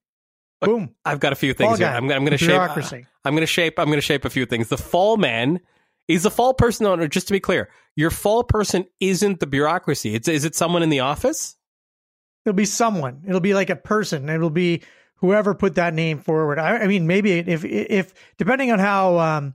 [0.60, 0.94] Boom.
[1.04, 1.78] I've got a few things.
[1.78, 1.88] Here.
[1.88, 2.60] I'm, I'm going to shape.
[3.24, 3.78] I'm going to shape.
[3.78, 4.68] I'm going to shape a few things.
[4.68, 5.60] The fall man
[6.14, 7.08] is the fall person owner.
[7.08, 10.14] Just to be clear, your fall person isn't the bureaucracy.
[10.14, 11.56] It's is it someone in the office?
[12.44, 13.22] It'll be someone.
[13.26, 14.28] It'll be like a person.
[14.28, 14.82] It'll be
[15.16, 16.58] whoever put that name forward.
[16.58, 19.54] I, I mean, maybe if if depending on how um,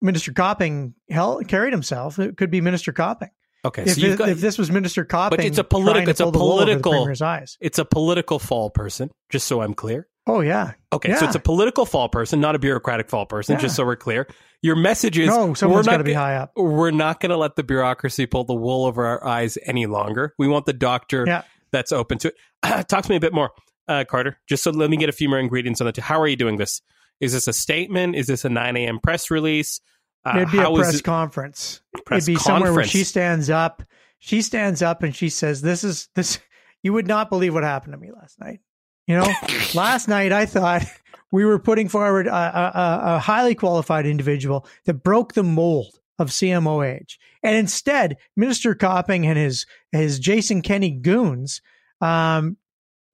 [0.00, 3.30] Minister Copping held, carried himself, it could be Minister Copping.
[3.66, 6.24] Okay, If, so it- got, if this was Minister Copping, it's a political- it's a
[6.24, 9.10] pull the wool over the political- it's a political fall person.
[9.30, 10.06] Just so I'm clear.
[10.26, 10.72] Oh yeah.
[10.92, 13.54] Okay, so it's a political fall person, not a bureaucratic fall person.
[13.56, 13.60] Yeah.
[13.60, 14.26] Just so we're clear,
[14.62, 16.52] your message is No, someone's we're got to be high up.
[16.56, 20.34] We're not going to let the bureaucracy pull the wool over our eyes any longer.
[20.38, 21.42] We want the doctor Yeah.
[21.72, 22.88] that's open to it.
[22.88, 23.50] Talk to me a bit more,
[23.88, 24.38] uh, Carter.
[24.48, 26.00] Just so let me get a few more ingredients on the.
[26.00, 26.80] How are you doing this?
[27.20, 28.16] Is this a statement?
[28.16, 29.00] Is this a 9 a.m.
[29.00, 29.80] press release?
[30.24, 31.82] Uh, It'd be a press it- conference.
[32.06, 33.82] press It'd be somewhere where she stands up.
[34.20, 36.38] She stands up and she says, "This is this.
[36.82, 38.60] You would not believe what happened to me last night.
[39.06, 39.32] You know,
[39.74, 40.84] last night I thought
[41.30, 46.30] we were putting forward a, a, a- highly qualified individual that broke the mold of
[46.30, 51.60] CMOH, and instead, Minister Copping and his his Jason Kenney goons,
[52.00, 52.56] um,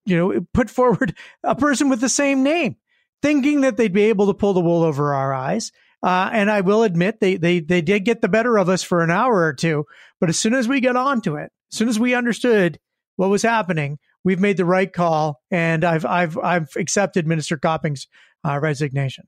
[0.05, 2.77] you know, put forward a person with the same name."
[3.23, 5.73] thinking that they'd be able to pull the wool over our eyes.
[6.03, 9.03] Uh, and I will admit they, they, they did get the better of us for
[9.03, 9.85] an hour or two.
[10.19, 12.79] But as soon as we got onto it, as soon as we understood
[13.17, 15.41] what was happening, we've made the right call.
[15.51, 18.07] And I've, I've, I've accepted Minister Copping's
[18.47, 19.25] uh, resignation.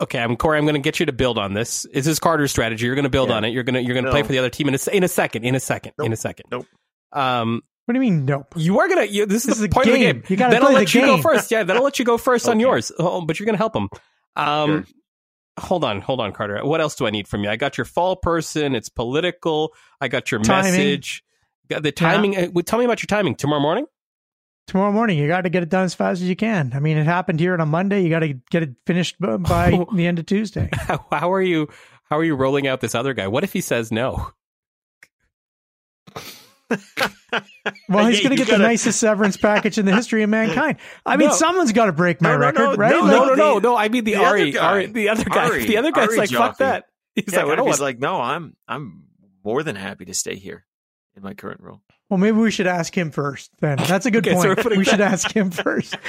[0.00, 0.58] Okay, I'm Corey.
[0.58, 1.82] I'm going to get you to build on this.
[1.82, 2.84] This Is this Carter's strategy?
[2.86, 3.36] You're going to build Yeah.
[3.36, 3.50] on it.
[3.50, 4.12] You're going to you're going to No.
[4.12, 5.44] play for the other team in a, in a second.
[5.44, 5.92] In a second.
[6.02, 6.46] In a second.
[6.50, 6.66] Nope.
[7.12, 8.46] Um, What do you mean, nope?
[8.56, 9.04] you are gonna.
[9.04, 10.16] You, this is This the is a point of the game.
[10.16, 10.24] game.
[10.28, 11.50] You gotta then I'll the let you go first.
[11.52, 12.90] Yeah, then I'll let you go first on yours.
[12.98, 13.88] Oh, but you're gonna help him.
[14.34, 14.84] Um, Sure.
[15.60, 16.64] hold on, hold on, Carter.
[16.66, 17.50] What else do I need from you?
[17.50, 18.74] I got your fall person.
[18.74, 19.72] It's political.
[20.00, 20.72] I got your Timing.
[20.72, 21.22] message.
[21.70, 22.36] Got the timing.
[22.36, 23.86] Uh, tell me about your timing tomorrow morning.
[24.66, 26.72] Tomorrow morning, you got to get it done as fast as you can.
[26.74, 28.02] I mean, it happened here on a Monday.
[28.02, 30.68] You got to get it finished by the end of Tuesday.
[30.72, 31.68] How, how are you?
[32.04, 33.28] How are you rolling out this other guy?
[33.28, 34.30] What if he says no?
[37.88, 40.30] Well, he's Yeah, going to get the gotta- nicest severance package in the history of
[40.30, 40.78] mankind.
[41.04, 41.34] I mean, No.
[41.34, 42.90] someone's got to break my No, no, record, no, right?
[42.92, 43.76] no, Like, No, no, the- no, no.
[43.76, 44.66] I mean the, the other Ari, guy.
[44.66, 45.44] Ari, the other guy.
[45.48, 45.64] Ari.
[45.66, 46.84] the other guy's Ari like, fuck that.
[47.14, 47.88] He's yeah, like, I don't if he's want.
[47.88, 49.04] like, no, I'm I'm
[49.44, 50.64] more than happy to stay here
[51.16, 51.80] in my current role.
[52.10, 53.50] Well, maybe we should ask him first.
[53.60, 54.76] Then that's a good Okay, so we're point.
[54.76, 55.96] we should ask him first.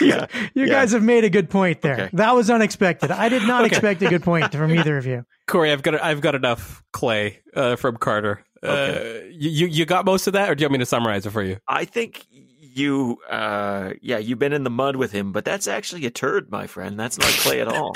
[0.00, 0.66] Yeah, you yeah.
[0.66, 1.94] guys have made a good point there.
[1.94, 2.08] Okay.
[2.14, 3.10] That was unexpected.
[3.10, 3.68] I did not Okay.
[3.76, 5.24] expect a good point from either of you.
[5.46, 8.44] Corey, I've got I've got enough clay uh, from Carter.
[8.62, 8.98] Uh,
[9.30, 11.30] you you- you got most of that, or do you want me to summarize it
[11.30, 11.58] for you?
[11.68, 12.26] I think
[12.74, 16.50] you, uh, yeah, you've been in the mud with him, but that's actually a turd,
[16.50, 16.98] my friend.
[16.98, 17.94] That's not clay at all.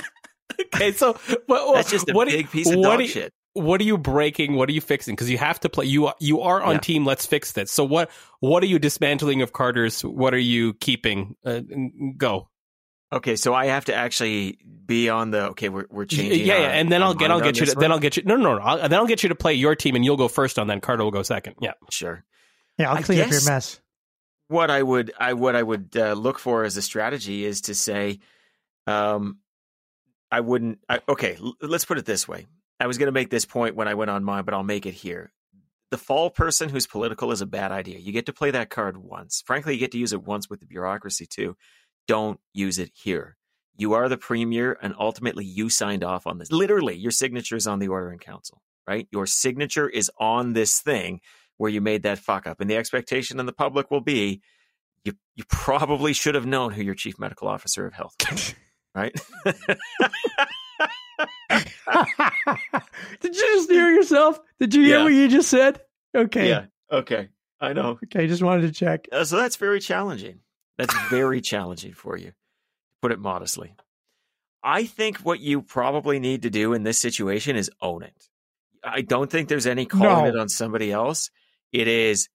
[0.74, 1.14] Okay, so
[1.46, 3.32] what, That's just a what, big piece of dog you- shit.
[3.56, 4.54] What are you breaking?
[4.54, 5.14] What are you fixing?
[5.14, 5.86] Because you have to play.
[5.86, 6.80] You you are on Yeah.
[6.80, 7.04] team.
[7.04, 7.70] Let's fix this.
[7.72, 10.02] So what what are you dismantling of Carter's?
[10.04, 11.36] What are you keeping?
[11.44, 11.60] Uh,
[12.16, 12.48] go.
[13.12, 15.50] Okay, so I have to actually be on the.
[15.50, 16.46] Okay, we're we're Yeah, changing.
[16.46, 17.66] yeah, our- and then I'll get I'll get you.
[17.66, 17.92] To, then?
[17.92, 18.24] I'll get you.
[18.24, 18.62] No, no, no.
[18.62, 20.66] I'll, then I'll get you to play your team, and you'll go first on.
[20.66, 21.54] Then Carter will go second.
[21.60, 21.74] Yeah.
[21.90, 22.24] Sure.
[22.78, 23.80] Yeah, I'll clean up your mess.
[24.48, 27.74] what I would I what I would uh, look for as a strategy is to
[27.74, 28.18] say,
[28.86, 29.38] um,
[30.30, 30.80] I wouldn't.
[30.88, 32.46] I, okay, l- let's put it this way.
[32.78, 34.86] I was going to make this point when I went on mine, but I'll make
[34.86, 35.32] it here.
[35.90, 37.98] The fall person who's political is a bad idea.
[37.98, 39.42] You get to play that card once.
[39.46, 41.56] Frankly, you get to use it once with the bureaucracy too.
[42.08, 43.36] Don't use it here.
[43.78, 46.50] You are the premier, and ultimately, you signed off on this.
[46.50, 49.06] Literally, your signature is on the order in council, right?
[49.12, 51.20] Your signature is on this thing
[51.58, 54.40] where you made that fuck up, and the expectation in the public will be
[55.04, 58.54] you you probably should have known who your chief medical officer of health was,
[58.94, 59.14] right?
[63.20, 64.40] Did you just hear yourself?
[64.60, 65.04] Did you hear Yeah.
[65.04, 65.80] what you just said?
[66.14, 66.48] Okay.
[66.48, 66.66] yeah.
[66.90, 67.28] Okay.
[67.60, 67.98] I know.
[68.04, 69.08] Okay, just wanted to check.
[69.10, 70.40] Uh, so that's very challenging.
[70.76, 72.32] That's very challenging for you,
[73.00, 73.74] put it modestly.
[74.62, 78.28] I think what you probably need to do in this situation is own it.
[78.84, 80.26] I don't think there's any calling No.
[80.26, 81.30] it on somebody else.
[81.72, 82.28] It is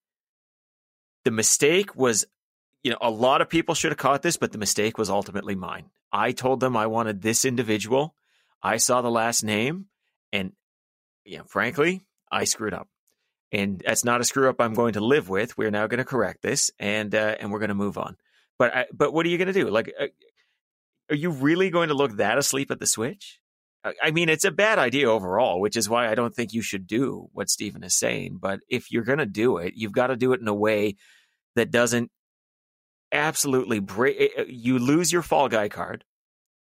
[1.23, 2.25] the mistake was,
[2.83, 5.55] you know, a lot of people should have caught this, but the mistake was ultimately
[5.55, 5.85] mine.
[6.11, 8.15] I told them I wanted this individual.
[8.63, 9.87] I saw the last name,
[10.31, 10.53] and
[11.25, 12.87] know, frankly, I screwed up.
[13.53, 15.57] And that's not a screw up I'm going to live with.
[15.57, 18.15] We're now going to correct this, and uh, and we're going to move on.
[18.57, 19.69] But I, but what are you going to do?
[19.69, 20.07] Like, uh,
[21.09, 23.39] are you really going to look that asleep at the switch?
[23.83, 26.61] I- I mean, it's a bad idea overall, which is why I don't think you
[26.61, 28.37] should do what Stephen is saying.
[28.39, 30.95] But if you're going to do it, you've got to do it in a way
[31.55, 32.09] that doesn't
[33.11, 34.31] absolutely break.
[34.47, 36.05] You lose your fall guy card,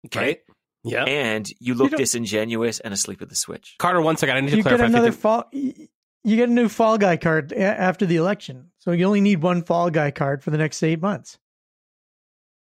[0.06, 0.20] Okay.
[0.20, 0.38] Right.
[0.84, 1.04] Yeah.
[1.04, 3.74] and you look don't- disingenuous and asleep at the switch.
[3.78, 4.36] Carter, one second.
[4.36, 5.48] I need to You get another 50 fall.
[5.52, 9.62] You get a new fall guy card after the election, so you only need one
[9.62, 11.38] fall guy card for the next eight months.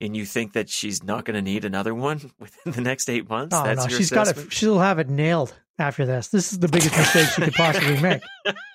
[0.02, 3.30] And you think that she's not going to need another one within the next eight
[3.30, 3.56] months?
[3.56, 4.52] Oh That's no, your she's got it.
[4.52, 6.28] She'll have it nailed after this.
[6.30, 8.22] This is the biggest mistake she could possibly make.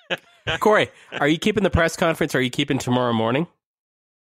[0.59, 0.89] Corey,
[1.19, 2.33] are you keeping the press conference?
[2.33, 3.47] Or are you keeping tomorrow morning?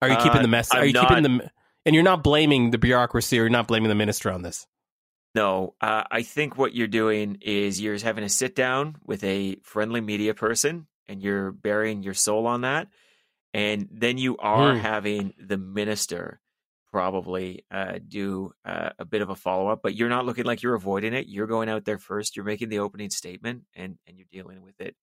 [0.02, 0.70] Are you keeping Uh, the mess?
[0.74, 1.52] I'm Are you not- keeping the?
[1.86, 4.66] And you're not blaming the bureaucracy, or you're not blaming the minister on this.
[5.36, 9.58] No, uh, I think what you're doing is you're having a sit down with a
[9.64, 12.88] friendly media person and you're burying your soul on that.
[13.54, 14.80] And then you are Hmm.
[14.80, 16.40] having the minister
[16.92, 20.64] probably uh, do uh, a bit of a follow up, but you're not looking like
[20.64, 21.28] you're avoiding it.
[21.28, 22.38] You're going out there first.
[22.38, 24.96] You're making the opening statement and, and you're dealing with it.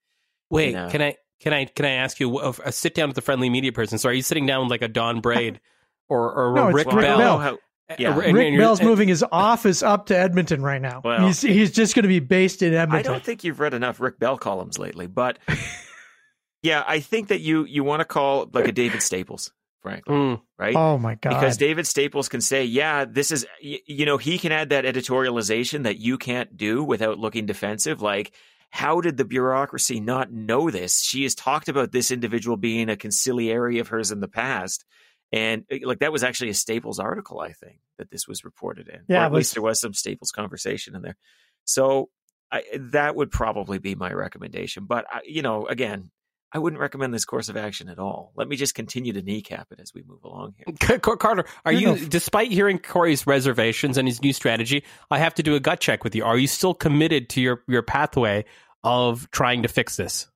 [0.49, 0.88] Wait, know.
[0.88, 3.51] can I can I can I ask you a, a sit down with a friendly
[3.51, 3.99] media person?
[3.99, 5.61] So are you sitting down with like a Don Braid
[6.09, 7.18] or or No, Rick Rick Bell?
[7.18, 7.59] Bell.
[7.98, 8.12] How, Yeah.
[8.18, 11.00] and- and Rick Bell's and- moving his office up to Edmonton right now.
[11.05, 13.11] Well- he's he's just going to be based in Edmonton.
[13.11, 15.38] I don't think you've read enough Rick Bell columns lately, but
[16.62, 19.52] yeah, I think that you you want to call like a David Staples,
[19.83, 20.40] frankly, Mm.
[20.59, 20.76] right?
[20.76, 21.31] oh my god!
[21.31, 24.85] because David Staples can say, "Yeah, this is," y- you know, he can add that
[24.85, 28.00] editorialization that you can't do without looking defensive.
[28.00, 28.33] Like,
[28.70, 31.02] how did the bureaucracy not know this?
[31.02, 34.85] She has talked about this individual being a conciliary of hers in the past,
[35.33, 38.88] And uh, like that was actually a Staples article, I think, that this was reported
[38.88, 39.01] in.
[39.09, 41.16] Yeah, or at was, least there was some Staples conversation in there.
[41.64, 42.11] So
[42.51, 44.85] I, that would probably be my recommendation.
[44.85, 46.11] But I, you know, again,
[46.55, 48.33] I wouldn't recommend this course of action at all.
[48.37, 50.99] Let me just continue to kneecap it as we move along here.
[50.99, 55.55] Carter, are you, despite hearing Corey's reservations and his new strategy, I have to do
[55.55, 56.27] a gut check with you.
[56.27, 58.45] Are you still committed to your, your pathway
[58.85, 60.27] of trying to fix this?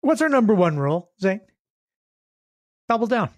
[0.00, 1.42] What's our number one rule, Zain?
[2.88, 3.28] Double down.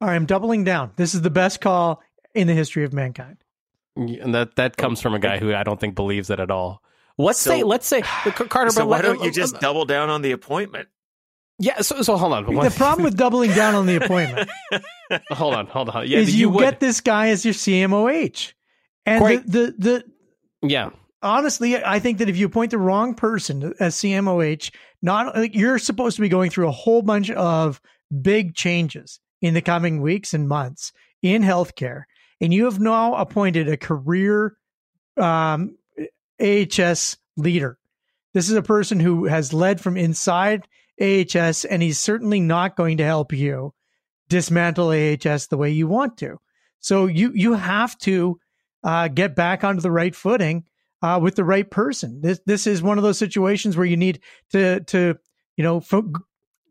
[0.00, 0.92] All right, I'm doubling down.
[0.96, 2.02] This is the best call
[2.34, 3.36] in the history of mankind.
[3.96, 6.82] And that that comes from a guy who I don't think believes it at all.
[7.18, 8.70] Let's so, say, let's say, Carter.
[8.70, 10.88] So why don't you just uh, double down on the appointment?
[11.58, 11.82] Yeah.
[11.82, 12.44] So, so hold on.
[12.46, 14.48] The problem with doubling down on the appointment.
[15.30, 15.66] hold on.
[15.66, 16.06] Hold on.
[16.06, 18.54] Yeah, is you, you get this guy as your CMOH,
[19.04, 20.04] and the, the the
[20.62, 20.90] yeah.
[21.22, 24.70] Honestly, I think that if you appoint the wrong person as CMOH,
[25.02, 27.82] not like you're supposed to be going through a whole bunch of
[28.22, 32.04] big changes in the coming weeks and months in healthcare,
[32.40, 34.56] and you have now appointed a career
[35.16, 35.76] um,
[36.40, 37.78] AHS leader.
[38.32, 40.66] This is a person who has led from inside
[41.00, 43.74] AHS, and he's certainly not going to help you
[44.28, 46.38] dismantle AHS the way you want to.
[46.78, 48.38] So you you have to
[48.82, 50.64] uh, get back onto the right footing
[51.02, 52.20] uh, with the right person.
[52.20, 54.20] This this is one of those situations where you need
[54.52, 55.16] to to
[55.56, 55.80] you know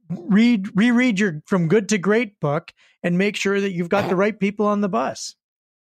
[0.10, 4.16] read reread your from good to great book and make sure that you've got the
[4.16, 5.36] right people on the bus.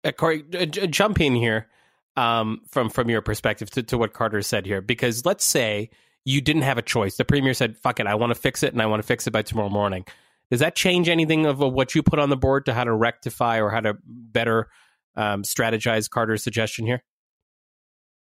[0.03, 1.67] Uh, Corey, uh, jump in here
[2.15, 5.89] um, from from your perspective to, to what Carter said here, because let's say
[6.25, 7.17] you didn't have a choice.
[7.17, 9.27] The premier said, "Fuck it, I want to fix it, and I want to fix
[9.27, 10.06] it by tomorrow morning."
[10.49, 13.60] Does that change anything of what you put on the board to how to rectify
[13.60, 14.69] or how to better
[15.15, 17.03] um, strategize Carter's suggestion here?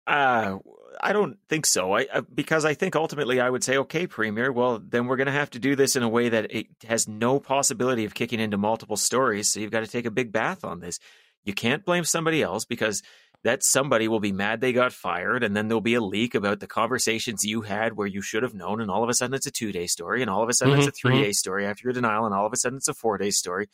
[0.05, 0.57] Uh,
[0.99, 1.93] I don't think so.
[1.93, 5.27] I, I, because I think ultimately I would say, okay, Premier, well then we're going
[5.27, 8.39] to have to do this in a way that it has no possibility of kicking
[8.39, 9.49] into multiple stories.
[9.49, 10.99] So you've got to take a big bath on this.
[11.43, 13.01] You can't blame somebody else because
[13.43, 16.59] that somebody will be mad they got fired and then there'll be a leak about
[16.59, 19.47] the conversations you had where you should have known and all of a sudden it's
[19.47, 21.31] a two day story and all of a sudden mm-hmm, it's a 3 day mm-hmm.
[21.31, 23.67] story after your denial and all of a sudden it's a four day story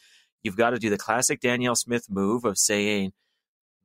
[0.44, 3.12] you've got to do the classic danielle smith move of saying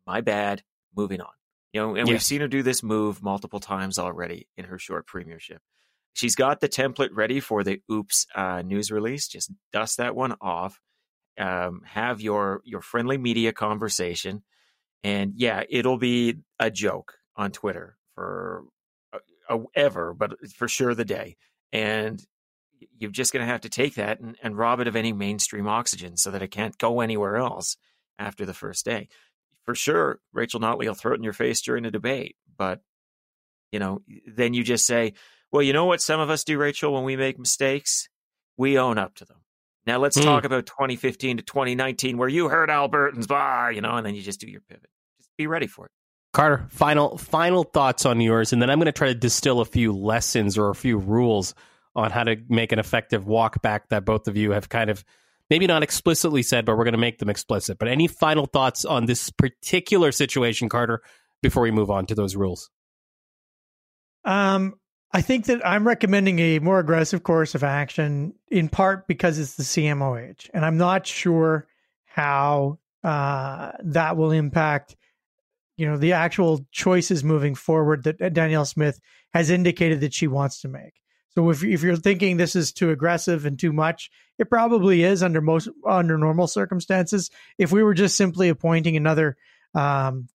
[0.06, 0.62] my bad
[0.94, 1.32] moving on
[1.72, 5.06] you know and we've seen her do this move multiple times already in her short
[5.06, 5.62] premiership.
[6.14, 9.28] She's got the template ready for the oops uh, news release.
[9.28, 10.78] Just dust that one off.
[11.38, 14.42] Um, have your your friendly media conversation.
[15.02, 18.64] And yeah, it'll be a joke on Twitter for
[19.12, 21.36] uh, ever, but for sure the day.
[21.72, 22.22] And
[22.98, 25.66] you're just going to have to take that and, and rob it of any mainstream
[25.66, 27.76] oxygen so that it can't go anywhere else
[28.18, 29.08] after the first day.
[29.64, 32.80] For sure, Rachel Notley will throw it in your face during a debate, but
[33.70, 35.14] you know, then you just say,
[35.50, 36.02] "Well, you know what?
[36.02, 38.08] Some of us do, Rachel, when we make mistakes,
[38.56, 39.38] we own up to them."
[39.86, 40.24] Now let's mm.
[40.24, 44.22] talk about 2015 to 2019, where you heard Albertans, blah, you know, and then you
[44.22, 45.92] just do your pivot Just be ready for it.
[46.32, 49.64] Carter, final final thoughts on yours, and then I'm going to try to distill a
[49.64, 51.54] few lessons or a few rules
[51.94, 55.04] on how to make an effective walk back that both of you have kind of
[55.52, 57.78] maybe not explicitly said, but we're going to make them explicit.
[57.78, 61.02] But any final thoughts on this particular situation, Carter,
[61.42, 62.70] before we move on to those rules?
[64.24, 64.76] Um,
[65.12, 69.56] I think that I'm recommending a more aggressive course of action in part because it's
[69.56, 71.66] the CMOH, and I'm not sure
[72.06, 74.96] how uh, that will impact
[75.76, 78.98] you know the actual choices moving forward that Danielle Smith
[79.34, 80.94] has indicated that she wants to make.
[81.34, 85.22] So if if you're thinking this is too aggressive and too much, it probably is
[85.22, 87.30] under most under normal circumstances.
[87.58, 89.36] If we were just simply appointing another,
[89.74, 90.28] um,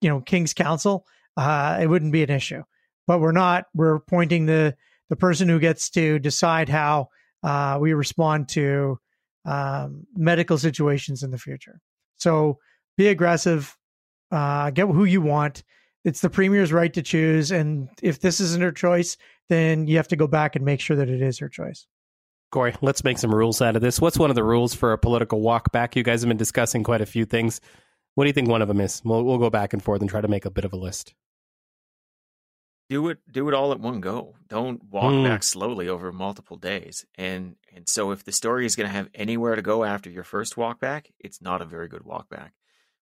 [0.00, 2.62] you know, King's Counsel, uh, it wouldn't be an issue.
[3.06, 3.66] But we're not.
[3.74, 4.76] We're appointing the
[5.10, 7.08] the person who gets to decide how
[7.42, 8.98] uh, we respond to
[9.44, 11.80] um, medical situations in the future.
[12.16, 12.58] So
[12.96, 13.76] be aggressive,
[14.30, 15.64] uh, get who you want.
[16.04, 19.18] It's the premier's right to choose, and if this isn't her choice,
[19.50, 21.86] then you have to go back and make sure that it is her choice.
[22.50, 24.00] Corey, let's make some rules out of this.
[24.00, 25.94] What's one of the rules for a political walk back?
[25.94, 27.60] You guys have been discussing quite a few things.
[28.14, 29.02] What do you think one of them is?
[29.04, 31.14] We'll, we'll go back and forth and try to make a bit of a list.
[32.88, 34.34] Do it, do it all at one go.
[34.48, 35.24] Don't walk mm.
[35.24, 37.04] back slowly over multiple days.
[37.14, 40.24] And and so, if the story is going to have anywhere to go after your
[40.24, 42.54] first walk back, it's not a very good walk back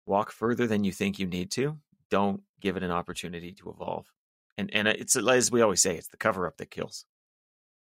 [0.06, 1.78] walk further than you think you need to,
[2.10, 4.12] don't give it an opportunity to evolve.
[4.58, 7.04] And and it's as we always say, it's the cover up that kills.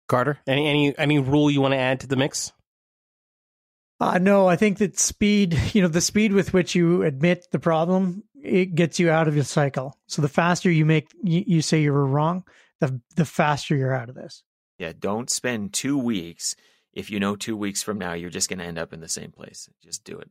[0.08, 2.52] Carter, any any any rule you want to add to the mix?
[4.02, 7.60] Uh, no, I think that speed, you know, the speed with which you admit the
[7.60, 9.98] problem, it gets you out of your cycle.
[10.08, 12.44] So the faster you make, you, you say you were wrong,
[12.80, 14.44] the the faster you're out of this.
[14.78, 16.56] Yeah, don't spend two weeks
[16.94, 19.08] if you know two weeks from now you're just going to end up in the
[19.08, 20.30] same place, just do it.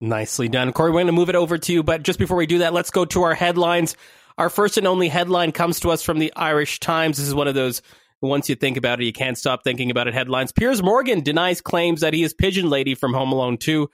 [0.00, 0.72] Nicely done.
[0.72, 1.82] Corey, we're going to move it over to you.
[1.82, 3.96] But just before we do that, let's go to our headlines.
[4.38, 7.16] Our first and only headline comes to us from the Irish Times.
[7.16, 7.80] This is one of those,
[8.20, 10.52] once you think about it, you can't stop thinking about it headlines.
[10.52, 13.88] Piers Morgan denies claims that he is Pigeon Lady from Home Alone 2.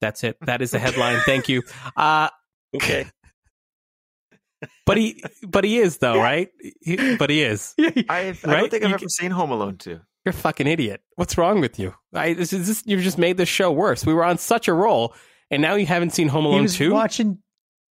[0.00, 0.36] That's it.
[0.42, 1.20] That is the headline.
[1.24, 1.62] Thank you.
[1.96, 2.28] Uh,
[2.74, 3.06] Okay.
[4.86, 6.48] but he, but he is though, right?
[6.80, 7.74] He, but he is.
[7.78, 8.42] I, I Right?
[8.44, 9.90] don't think I've You ever seen Home Alone 2.
[9.90, 11.00] You're a fucking idiot.
[11.16, 11.94] What's wrong with you?
[12.14, 14.04] I, this is this, you've just made this show worse.
[14.06, 15.14] We were on such a roll,
[15.50, 16.92] and now you haven't seen Home he Alone was 2?
[16.92, 17.38] watching.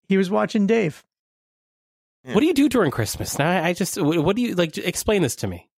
[0.09, 1.05] He was watching Dave.
[2.33, 3.39] What do you do during Christmas?
[3.39, 5.69] Now, I just, what what do you, like, explain this to me.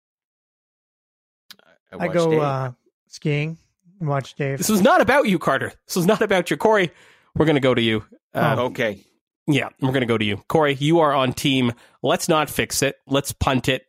[1.92, 2.72] I watched go uh,
[3.08, 3.58] skiing.
[4.00, 4.58] Watch Dave.
[4.58, 5.72] This is not about you, Carter.
[5.86, 6.56] This is not about you.
[6.56, 6.92] Corey,
[7.34, 8.04] we're going to go to you.
[8.34, 8.66] Uh, Oh.
[8.66, 9.04] okay.
[9.46, 10.36] Yeah, we're going to go to you.
[10.48, 11.72] Corey, you are on team.
[12.02, 12.96] Let's not fix it.
[13.06, 13.82] Let's punt it.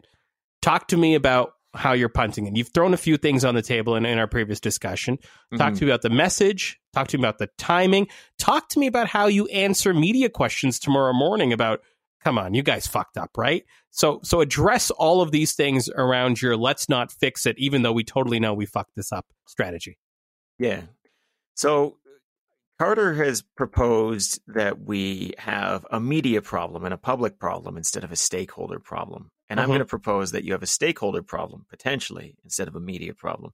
[0.61, 2.55] Talk to me about how you're punting it.
[2.55, 5.17] You've thrown a few things on the table in, in our previous discussion.
[5.57, 5.77] Talk Mhm.
[5.79, 6.79] to me about the message.
[6.93, 8.07] Talk to me about the timing.
[8.39, 11.81] Talk to me about how you answer media questions tomorrow morning about,
[12.23, 13.63] come on, you guys fucked up, right?
[13.91, 17.93] So, so address all of these things around your let's not fix it, even though
[17.93, 19.97] we totally know we fucked this up strategy.
[20.57, 20.81] Yeah.
[21.55, 21.97] So
[22.77, 28.11] Carter has proposed that we have a media problem and a public problem instead of
[28.11, 29.31] a stakeholder problem.
[29.49, 29.71] And I'm Mhm.
[29.71, 33.51] going to propose that you have a stakeholder problem potentially instead of a media problem.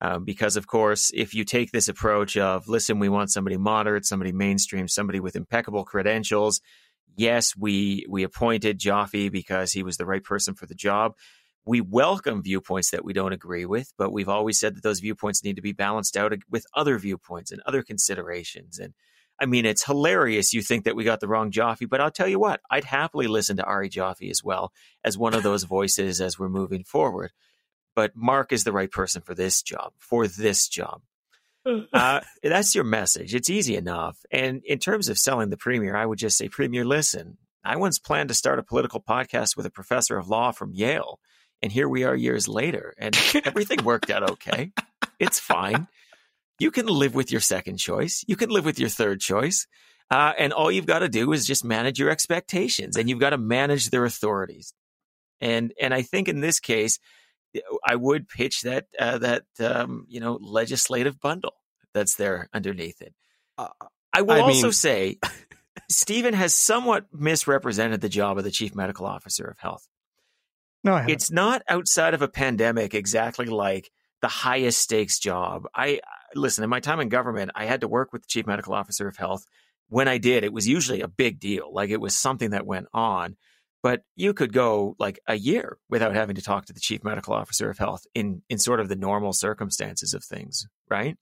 [0.00, 4.04] Um, because, of course, if you take this approach of, listen, we want somebody moderate,
[4.04, 6.60] somebody mainstream, somebody with impeccable credentials.
[7.14, 11.14] Yes, we we appointed Joffe because he was the right person for the job
[11.66, 15.42] we welcome viewpoints that we don't agree with, but we've always said that those viewpoints
[15.42, 18.78] need to be balanced out with other viewpoints and other considerations.
[18.78, 18.94] And
[19.40, 22.28] I mean, it's hilarious you think that we got the wrong Joffe, but I'll tell
[22.28, 26.20] you what, I'd happily listen to Ari Joffe as well as one of those voices
[26.20, 27.32] as we're moving forward.
[27.96, 31.02] But Mark is the right person for this job, for this job.
[31.92, 33.34] Uh, that's your message.
[33.34, 34.18] It's easy enough.
[34.30, 37.98] And in terms of selling the premier, I would just say, Premier, listen, I once
[37.98, 41.18] planned to start a political podcast with a professor of law from Yale.
[41.62, 44.72] And here we are years later, and everything worked out okay.
[45.18, 45.88] It's fine.
[46.58, 48.24] You can live with your second choice.
[48.28, 49.66] You can live with your third choice.
[50.10, 53.30] Uh, and all you've got to do is just manage your expectations and you've got
[53.30, 54.72] to manage their authorities.
[55.40, 57.00] And, and I think in this case,
[57.86, 61.54] I would pitch that, uh, that, um, you know, legislative bundle
[61.94, 63.14] that's there underneath it.
[63.56, 63.68] Uh,
[64.12, 65.18] I will I also mean- say
[65.90, 69.86] Stephen has somewhat misrepresented the job of the chief medical officer of health.
[70.84, 71.06] No, I.
[71.08, 73.90] It's not outside of a pandemic exactly like
[74.22, 75.66] the highest stakes job.
[75.74, 76.00] I
[76.34, 79.08] listen, in my time in government, I had to work with the chief medical officer
[79.08, 79.44] of health.
[79.88, 81.72] When I did, it was usually a big deal.
[81.72, 83.36] Like it was something that went on.
[83.86, 87.32] But you could go like a year without having to talk to the chief medical
[87.32, 91.16] officer of health in in sort of the normal circumstances of things, right?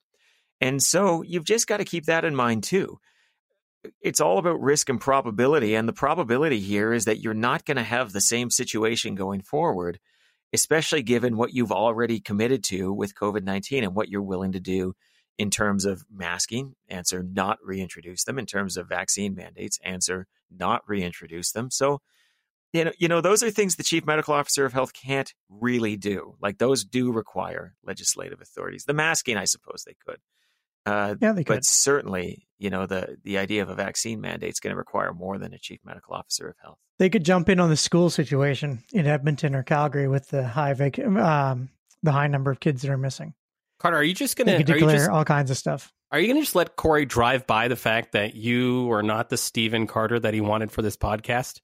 [0.62, 3.00] And so you've just got to keep that in mind too.
[4.00, 5.74] It's all about risk and probability.
[5.74, 9.42] And the probability here is that you're not going to have the same situation going
[9.42, 10.00] forward,
[10.54, 14.60] especially given what you've already committed to with COVID 19 and what you're willing to
[14.60, 14.94] do
[15.36, 16.76] in terms of masking.
[16.88, 18.38] Answer not reintroduce them.
[18.38, 21.70] In terms of vaccine mandates, answer not reintroduce them.
[21.70, 22.00] So,
[22.74, 25.96] you know, you know, those are things the chief medical officer of health can't really
[25.96, 26.34] do.
[26.42, 28.84] Like those do require legislative authorities.
[28.84, 30.18] The masking, I suppose they could.
[30.84, 31.54] Uh, yeah, they could.
[31.54, 35.14] but certainly, you know, the the idea of a vaccine mandate is going to require
[35.14, 36.78] more than a chief medical officer of health.
[36.98, 40.74] They could jump in on the school situation in Edmonton or Calgary with the high
[40.74, 41.70] vac- um,
[42.02, 43.34] the high number of kids that are missing.
[43.78, 45.92] Carter, are you just going to, could declare just, all kinds of stuff.
[46.10, 49.30] Are you going to just let Corey drive by the fact that you are not
[49.30, 51.60] the Stephen Carter that he wanted for this podcast?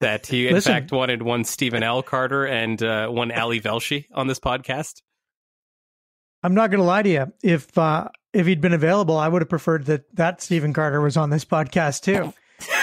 [0.00, 0.72] That he, in Listen.
[0.72, 2.02] fact, wanted one Stephen L.
[2.02, 5.02] Carter and uh, one Ali Velshi on this podcast?
[6.42, 7.32] I'm not going to lie to you.
[7.42, 11.16] If uh, if he'd been available, I would have preferred that that Stephen Carter was
[11.16, 12.32] on this podcast too,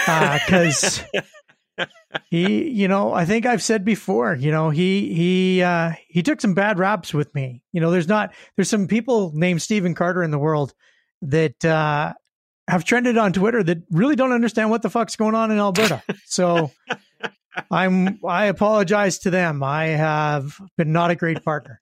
[0.06, 1.02] because
[2.30, 6.40] he, you know, I think I've said before, you know, he he uh, he took
[6.40, 7.62] some bad raps with me.
[7.72, 10.72] You know, there's not there's some people named Stephen Carter in the world
[11.22, 12.12] that uh,
[12.68, 16.02] have trended on Twitter that really don't understand what the fuck's going on in Alberta.
[16.26, 16.70] So
[17.70, 19.62] I'm I apologize to them.
[19.62, 21.80] I have been not a great partner.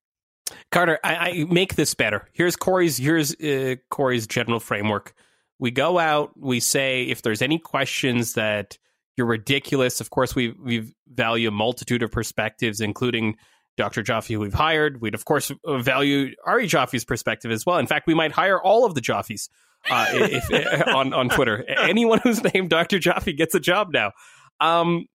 [0.70, 2.29] Carter, I, I make this better.
[2.33, 2.97] Here's Corey's.
[2.97, 5.14] Here's uh, Corey's general framework.
[5.59, 6.39] We go out.
[6.39, 8.79] We say if there's any questions that
[9.16, 10.01] you're ridiculous.
[10.01, 13.37] Of course, we we value a multitude of perspectives, including
[13.77, 14.03] Dr.
[14.03, 15.01] Joffe, who we've hired.
[15.01, 17.79] We'd of course value Ari Joffe's perspective as well.
[17.79, 19.49] In fact, we might hire all of the Joffes
[19.91, 21.64] uh, if, on on Twitter.
[21.68, 22.99] Anyone who's named Dr.
[22.99, 24.12] Joffe gets a job now.
[24.61, 25.07] Um,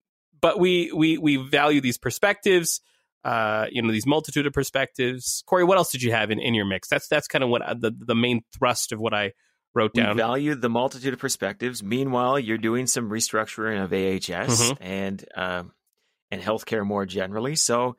[0.41, 2.81] but we we we value these perspectives.
[3.23, 5.43] uh, you know these multitude of perspectives.
[5.45, 6.87] Corey, what else did you have in, in your mix?
[6.89, 9.33] That's that's kind of what I, the the main thrust of what I
[9.75, 10.17] wrote We down.
[10.17, 11.81] value the multitude of perspectives.
[11.83, 14.77] Meanwhile, you're doing some restructuring of AHS Mhm.
[14.81, 15.71] and um,
[16.31, 17.55] and healthcare more generally.
[17.55, 17.95] So,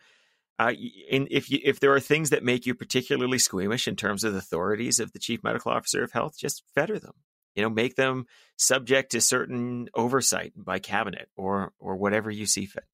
[0.59, 0.73] uh,
[1.09, 4.33] in, if you, if there are things that make you particularly squeamish in terms of
[4.33, 7.15] the authorities of the chief medical officer of health, just fetter them.
[7.55, 8.27] You know, make them
[8.57, 12.85] subject to certain oversight by cabinet or or whatever you see fit.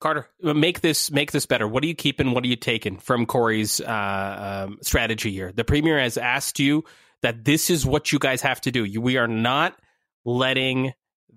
[0.00, 1.66] Carter, make this make this better.
[1.66, 2.32] What are you keeping?
[2.32, 5.52] What are you taking from Corey's uh, um, strategy here?
[5.52, 6.84] The premier has asked you
[7.22, 8.84] that this is what you guys have to do.
[8.84, 9.78] You, we are not
[10.24, 10.92] letting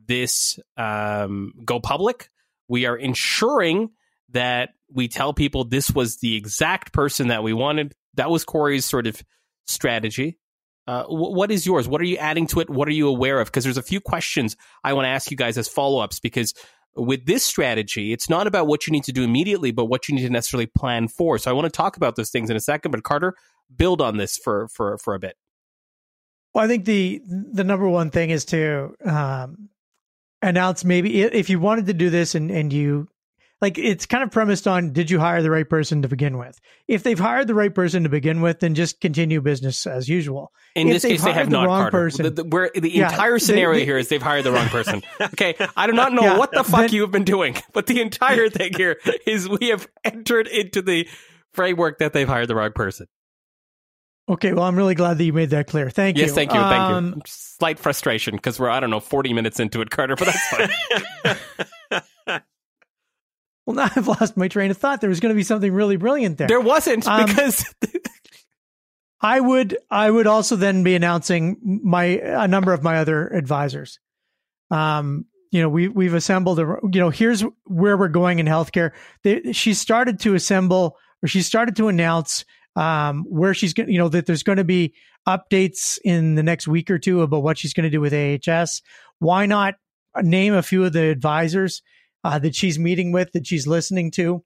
[0.07, 2.29] this um, go public.
[2.67, 3.91] We are ensuring
[4.31, 7.95] that we tell people this was the exact person that we wanted.
[8.15, 9.21] That was Corey's sort of
[9.65, 10.39] strategy.
[10.87, 11.87] Uh, wh- what is yours?
[11.87, 12.69] What are you adding to it?
[12.69, 13.47] What are you aware of?
[13.47, 16.19] Because there's a few questions I want to ask you guys as follow ups.
[16.19, 16.53] Because
[16.95, 20.15] with this strategy, it's not about what you need to do immediately, but what you
[20.15, 21.37] need to necessarily plan for.
[21.37, 22.91] So I want to talk about those things in a second.
[22.91, 23.35] But Carter,
[23.75, 25.35] build on this for for for a bit.
[26.53, 29.69] Well, I think the the number one thing is to um,
[30.41, 33.09] announce maybe if you wanted to do this and and you
[33.61, 36.59] like it's kind of premised on did you hire the right person to begin with?
[36.87, 40.51] If they've hired the right person to begin with, then just continue business as usual.
[40.75, 41.65] In If this they've case, they have hired the not.
[41.65, 41.97] wrong Carter.
[41.97, 44.51] person- The, the, where the Yeah, entire they- scenario they- here is they've hired the
[44.51, 45.01] wrong person.
[45.21, 47.87] Okay, I do not know Yeah, what the fuck then- you have been doing, but
[47.87, 51.07] the entire thing here is we have entered into the
[51.53, 53.07] framework that they've hired the wrong person.
[54.29, 55.89] Okay, well, I'm really glad that you made that clear.
[55.89, 56.27] Thank Yes, you.
[56.27, 57.21] Yes, thank you, thank Um, you.
[57.25, 61.37] Slight frustration because we're I don't know 40 minutes into it, Carter, but that's
[61.89, 62.41] fine.
[63.67, 65.01] Well, now I've lost my train of thought.
[65.01, 66.47] There was going to be something really brilliant there.
[66.47, 67.65] there wasn't Um, because
[69.21, 73.99] I would I would also then be announcing my a number of my other advisors.
[74.71, 78.91] Um, you know, we we've assembled a you know, here's where we're going in healthcare.
[79.23, 82.45] They, she started to assemble or she started to announce
[82.75, 84.93] um, where she's going you know that there's going to be
[85.27, 88.81] updates in the next week or two about what she's going to do with AHS.
[89.19, 89.75] Why not
[90.21, 91.81] name a few of the advisors
[92.23, 94.43] uh, that she's meeting with that she's listening to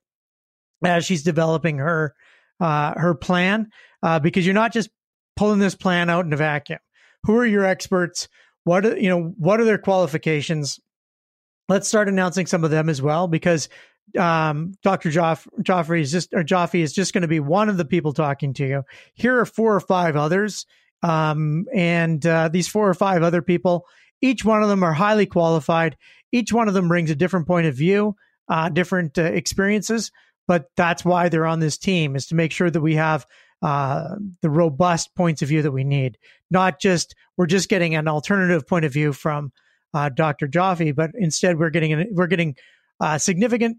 [0.83, 2.13] as she's developing her
[2.59, 3.69] uh, her plan?
[4.03, 4.89] uh, because you're not just
[5.35, 6.79] pulling this plan out in a vacuum.
[7.23, 8.27] Who are your experts?
[8.63, 9.33] What are, you know?
[9.37, 10.79] What are their qualifications?
[11.69, 13.69] Let's start announcing some of them as well, because
[14.19, 15.09] um, Dr.
[15.09, 16.43] Joff, Joffrey is just or
[16.73, 18.83] is just going to be one of the people talking to you.
[19.13, 20.65] Here are four or five others,
[21.03, 23.85] um, and uh, these four or five other people,
[24.21, 25.97] each one of them are highly qualified.
[26.31, 28.15] Each one of them brings a different point of view,
[28.47, 30.11] uh, different uh, experiences.
[30.47, 33.25] But that's why they're on this team is to make sure that we have
[33.61, 36.17] uh, the robust points of view that we need.
[36.49, 39.51] Not just we're just getting an alternative point of view from
[39.93, 40.47] uh, Dr.
[40.47, 42.55] Joffe, but instead we're getting an, we're getting
[42.99, 43.77] uh, significant,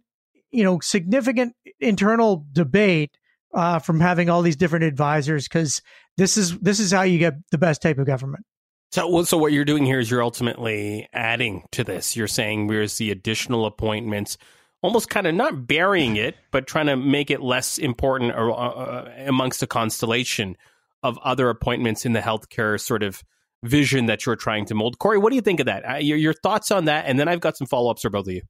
[0.50, 3.16] you know, significant internal debate
[3.54, 5.82] uh, from having all these different advisors because
[6.16, 8.44] this is this is how you get the best type of government.
[8.92, 12.14] So, so what you're doing here is you're ultimately adding to this.
[12.14, 14.36] You're saying where's the additional appointments,
[14.82, 19.10] almost kind of not burying it, but trying to make it less important or, uh,
[19.26, 20.58] amongst a constellation
[21.02, 23.24] of other appointments in the healthcare sort of
[23.64, 24.98] vision that you're trying to mold.
[24.98, 25.88] Corey, what do you think of that?
[25.88, 28.26] Uh, your, your thoughts on that, and then I've got some follow ups for both
[28.26, 28.42] of you.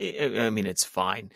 [0.00, 1.30] I I mean, it's fine.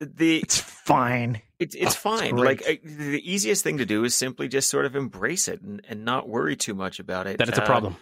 [0.00, 1.40] The It's fine.
[1.64, 2.36] It's it's Oh, fine.
[2.36, 2.60] great.
[2.60, 5.82] like I, the easiest thing to do is simply just sort of embrace it and,
[5.88, 7.38] and not worry too much about it.
[7.38, 7.96] That it's a Uh, problem.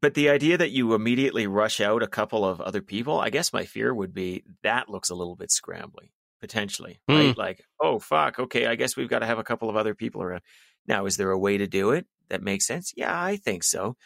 [0.00, 3.52] but the idea that you immediately rush out a couple of other people, I guess
[3.52, 6.10] my fear would be that looks a little bit scrambly
[6.40, 7.14] potentially, Hmm.
[7.14, 7.38] right?
[7.38, 10.22] Like, oh fuck, okay, I guess we've got to have a couple of other people
[10.22, 10.42] around.
[10.86, 12.92] Now, is there a way to do it that makes sense?
[12.96, 13.96] Yeah, I think so.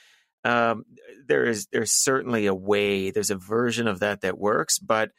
[0.45, 0.85] Um,
[1.27, 3.11] there is there's certainly a way.
[3.11, 5.11] There's a version of that that works, but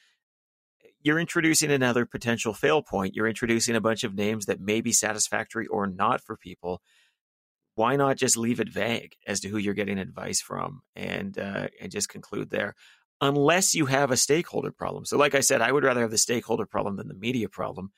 [1.04, 3.16] you're introducing another potential fail point.
[3.16, 6.82] You're introducing a bunch of names that may be satisfactory or not for people.
[7.76, 11.68] Why not just leave it vague as to who you're getting advice from and uh,
[11.80, 12.76] and just conclude there?
[13.22, 15.06] Unless you have a stakeholder problem.
[15.06, 17.92] So, like I said, I would rather have the stakeholder problem than the media problem.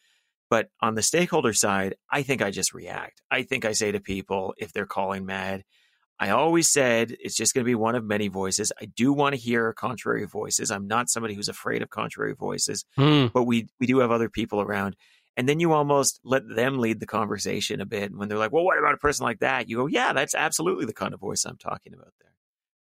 [0.50, 3.22] But on the stakeholder side, I think I just react.
[3.32, 5.64] I think I say to people if they're calling mad,
[6.20, 8.72] I always said it's just going to be one of many voices.
[8.82, 10.72] I do want to hear contrary voices.
[10.72, 13.28] I'm not somebody who's afraid of contrary voices, Hmm.
[13.34, 14.96] but we we do have other people around.
[15.36, 18.12] And then you almost let them lead the conversation a bit.
[18.12, 20.36] And when they're like, "Well, what about a person like that?" You go, "Yeah, that's
[20.36, 22.32] absolutely the kind of voice I'm talking about there."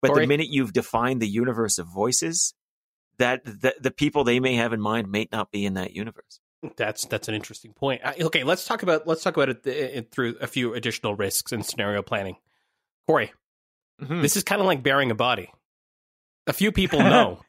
[0.02, 0.24] But Corey?
[0.24, 2.54] the minute you've defined the universe of voices,
[3.18, 6.40] that the, the people they may have in mind may not be in that universe.
[6.76, 8.02] That's that's an interesting point.
[8.04, 11.52] Uh, Okay, let's talk about let's talk about it, uh, through a few additional risks
[11.52, 12.36] and scenario planning.
[13.06, 13.32] Corey,
[14.02, 14.22] Mhm.
[14.22, 15.50] This is kind of like burying a body.
[16.48, 17.40] A few people know.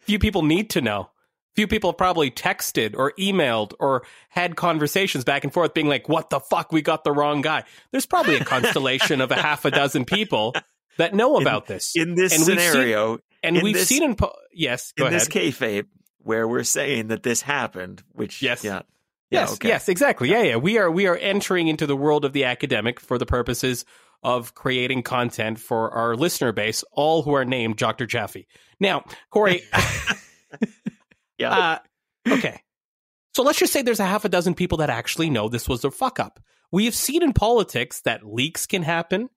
[0.00, 1.10] few people need to know.
[1.54, 6.06] few people have probably texted or emailed or had conversations back and forth being like,
[6.08, 6.70] what the fuck?
[6.72, 7.64] We got the wrong guy.
[7.92, 10.54] There's probably a constellation of a half a dozen people
[10.98, 11.92] that know about in, this.
[11.96, 15.14] In this And we've seen- scenario, and we've this- seen in, po- yes, in ahead.
[15.18, 15.86] this kayfabe,
[16.18, 18.62] where we're saying that this happened, which Yes.
[18.64, 18.82] yeah,
[19.30, 19.68] yeah, yes, okay.
[19.68, 20.30] yes, exactly.
[20.30, 20.56] Yeah, yeah.
[20.56, 23.84] We are we are entering into the world of the academic for the purposes
[24.26, 28.06] of creating content for our listener base, all who are named Dr.
[28.06, 28.44] Joffe.
[28.80, 29.62] Now, Corey,
[31.38, 31.78] yeah.
[32.28, 32.60] uh, okay.
[33.36, 35.84] So let's just say there's a half a dozen people that actually know this was
[35.84, 36.40] a fuck up.
[36.72, 39.28] We have seen in politics that leaks can happen,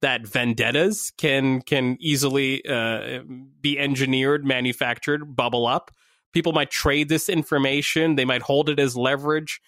[0.00, 3.22] that vendettas can can easily uh,
[3.60, 5.90] be engineered, manufactured, bubble up.
[6.32, 8.14] People might trade this information.
[8.14, 9.60] They might hold it as leverage.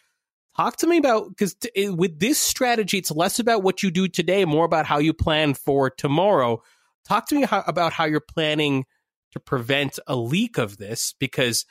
[0.59, 4.09] Talk to me about because t- with this strategy, it's less about what you do
[4.09, 6.61] today, more about how you plan for tomorrow.
[7.07, 8.85] Talk to me how, about how you're planning
[9.31, 11.65] to prevent a leak of this, because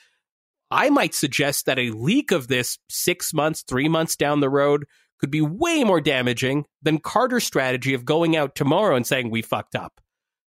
[0.70, 4.86] I might suggest that a leak of this six months, three months down the road
[5.20, 9.42] could be way more damaging than Carter's strategy of going out tomorrow and saying we
[9.42, 10.00] fucked up.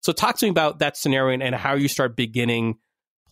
[0.01, 2.76] So talk to me about that scenario and, and how you start beginning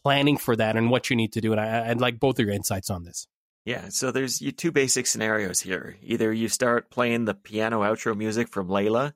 [0.02, 1.52] planning for that and what you need to do.
[1.52, 3.28] And I, I'd like both of your insights on this.
[3.66, 5.96] Yeah, so there's you two basic scenarios here.
[6.00, 9.12] Either you start playing the piano outro music from Layla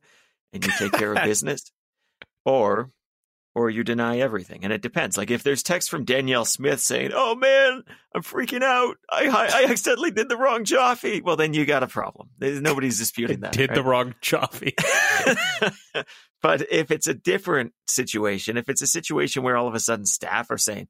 [0.52, 1.70] and you take care of business,
[2.44, 2.90] or
[3.54, 4.64] or you deny everything.
[4.64, 5.16] And it depends.
[5.16, 8.96] Like if there's text from Danielle Smith saying, "Oh man, I'm freaking out.
[9.08, 12.30] I I, I accidentally did the wrong Joffe." Well, then you got a problem.
[12.38, 13.52] There's, nobody's disputing that.
[13.52, 13.76] Did right?
[13.76, 14.74] the wrong Chaffee.
[16.42, 20.06] but if it's a different situation, if it's a situation where all of a sudden
[20.06, 20.88] staff are saying,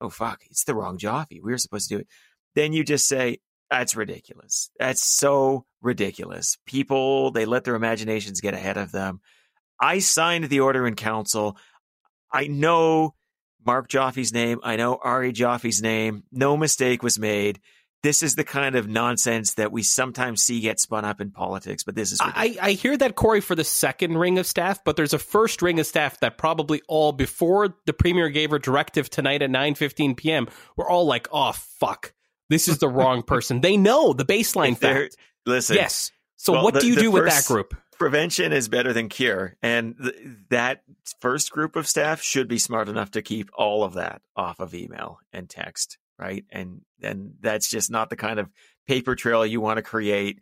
[0.00, 1.40] "Oh fuck, it's the wrong Joffe.
[1.42, 2.06] We were supposed to do it,"
[2.54, 3.38] then you just say,
[3.70, 4.70] "That's ridiculous.
[4.78, 9.20] That's so ridiculous." People they let their imaginations get ahead of them.
[9.80, 11.56] I signed the order in council.
[12.32, 13.14] I know
[13.64, 14.60] Mark Joffe's name.
[14.62, 16.24] I know Ari Joffe's name.
[16.32, 17.60] No mistake was made.
[18.02, 21.84] This is the kind of nonsense that we sometimes see get spun up in politics,
[21.84, 22.20] but this is.
[22.20, 25.62] I, I hear that, Corey, for the second ring of staff, but there's a first
[25.62, 30.16] ring of staff that probably all before the premier gave her directive tonight at 9.15
[30.16, 30.48] p.m.
[30.76, 32.12] We're all like, oh, fuck.
[32.52, 33.60] This is the wrong person.
[33.60, 35.16] They know the baseline fact.
[35.46, 36.12] Listen, Yes.
[36.36, 37.74] So Well, what the- do you do with that group?
[37.98, 40.14] prevention is better than cure and th-
[40.50, 40.82] that
[41.20, 44.74] first group of staff should be smart enough to keep all of that off of
[44.74, 48.48] email and text right and and that's just not the kind of
[48.88, 50.40] paper trail you want to create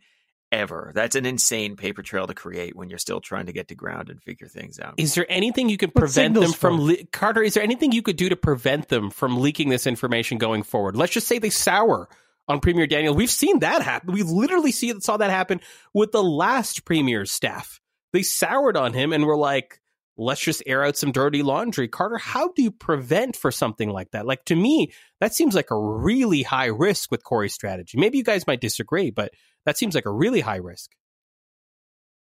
[0.51, 3.75] ever that's an insane paper trail to create when you're still trying to get to
[3.75, 6.83] ground and figure things out Is there anything you could prevent them signals from for?
[6.83, 7.41] le- Carter?
[7.41, 10.95] Is there anything you could do to prevent them from leaking this information going forward?
[10.95, 12.09] Let's just say they sour
[12.47, 13.15] on Premier Danielle.
[13.15, 14.13] We've seen that happen.
[14.13, 15.61] We literally see saw that happen
[15.93, 17.79] with the last Premier's staff.
[18.13, 19.79] They soured on him and were like,
[20.17, 24.11] "Let's just air out some dirty laundry." Carter, how do you prevent for something like
[24.11, 24.25] that?
[24.25, 24.91] Like to me,
[25.21, 27.97] that seems like a really high risk with Corey's strategy.
[27.97, 29.31] Maybe you guys might disagree, but
[29.65, 30.91] that seems like a really high risk.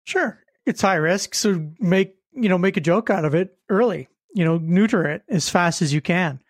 [0.05, 4.09] Sure, it's high risk, so make you know make a joke out of it early.
[4.35, 6.41] You know, neuter it as fast as you can.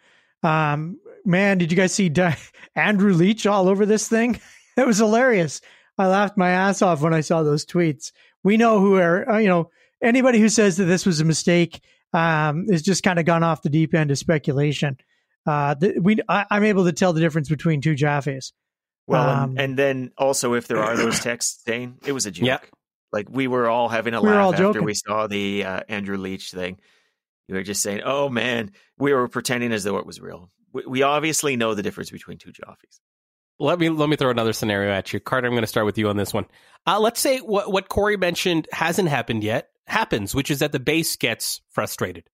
[0.43, 2.37] Um, man, did you guys see Di-
[2.76, 4.41] Andrew Leach all over this thing?
[4.78, 5.62] It was hilarious.
[5.97, 8.12] I laughed my ass off when I saw those tweets.
[8.45, 9.70] We know who are uh, you know
[10.03, 11.80] anybody who says that this was a mistake
[12.12, 14.99] um, is just kind of gone off the deep end of speculation.
[15.47, 18.53] Uh, the, we I, I'm able to tell the difference between two Joffes.
[19.07, 22.30] Well Um, and, and then also if there are those texts saying it was a
[22.30, 22.59] joke Yeah.
[23.12, 24.84] like we were all having a We laugh after joking.
[24.84, 26.78] we saw the uh, Andrew Leach thing.
[27.48, 30.82] You were just saying, "Oh man, we were pretending as though it was real." We,
[30.86, 32.98] we obviously know the difference between two Joffes.
[33.61, 35.46] Let me let me throw another scenario at you, Carter.
[35.46, 36.46] I'm going to start with you on this one.
[36.88, 40.80] Uh, let's say what what Corey mentioned hasn't happened yet happens, which is that the
[40.80, 42.28] base gets frustrated.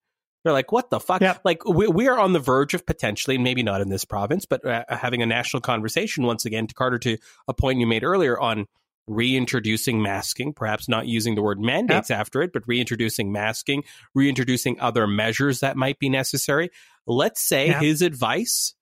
[0.45, 3.62] They're like, "What the fuck?" Like we, we are on the verge of potentially, maybe
[3.62, 6.66] not in this province, but uh, having a national conversation once again.
[6.66, 7.18] To Carter, to
[7.49, 8.66] a point you made earlier on
[9.07, 13.82] reintroducing masking, perhaps not using the word mandates after it, but reintroducing masking,
[14.14, 16.70] reintroducing other measures that might be necessary.
[17.07, 18.74] Let's say his advice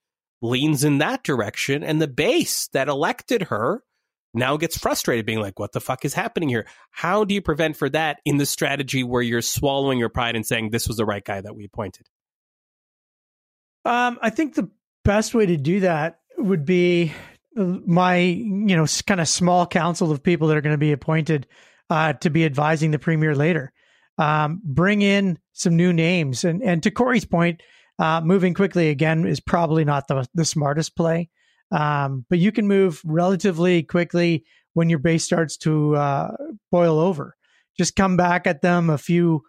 [0.42, 3.82] leans in that direction and the base that elected her
[4.32, 7.76] now gets frustrated being like what the fuck is happening here how do you prevent
[7.76, 11.04] for that in the strategy where you're swallowing your pride and saying this was the
[11.04, 12.06] right guy that we appointed
[13.84, 14.70] Um, I think the
[15.04, 17.12] best way to do that would be
[17.56, 21.46] my, you know, kind of small council of people that are going to be appointed
[21.88, 23.72] uh, to be advising the premier later.
[24.18, 27.62] Um, bring in some new names, and and to Corey's point,
[27.98, 31.30] uh, moving quickly again is probably not the the smartest play.
[31.70, 34.44] Um, but you can move relatively quickly
[34.74, 36.36] when your base starts to uh,
[36.70, 37.36] boil over.
[37.78, 39.42] Just come back at them a few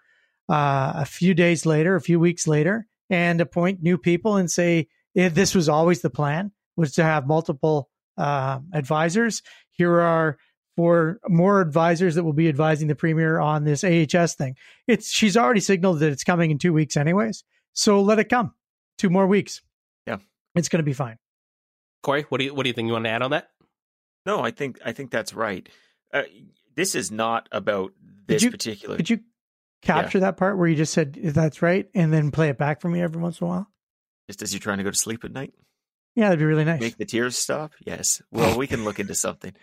[0.49, 4.87] uh, a few days later, a few weeks later, and appoint new people and say,
[5.15, 9.41] If this was always the plan, was to have multiple uh, advisors.
[9.71, 10.37] Here are
[10.75, 14.55] four more advisors that will be advising the premier on this AHS thing.
[14.87, 17.43] It's she's already signaled that it's coming in two weeks, anyways.
[17.73, 18.53] So let it come.
[18.97, 19.61] Two more weeks.
[20.05, 20.17] Yeah,
[20.55, 21.17] it's going to be fine.
[22.03, 22.87] Corey, what do you what do you think?
[22.87, 23.49] You want to add on that?
[24.25, 25.67] No, I think I think that's right.
[26.13, 26.23] Uh,
[26.75, 27.93] this is not about
[28.27, 28.97] this you, particular.
[28.97, 29.19] Could you
[29.81, 30.25] capture yeah.
[30.25, 33.01] that part where you just said that's right, and then play it back for me
[33.01, 33.67] every once in a while?
[34.27, 35.53] Just as you're trying to go to sleep at night.
[36.15, 36.81] Yeah, that'd be really nice.
[36.81, 37.71] Make the tears stop.
[37.85, 38.21] Yes.
[38.31, 39.53] Well, we can look into something.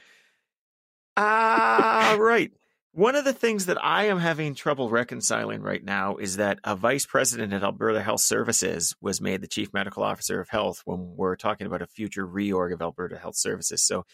[1.16, 2.52] Ah, right.
[2.98, 6.74] One of the things that I am having trouble reconciling right now is that a
[6.74, 11.14] vice president at Alberta Health Services was made the chief medical officer of health when
[11.14, 13.82] we're talking about a future reorg of Alberta Health Services.
[13.82, 14.04] So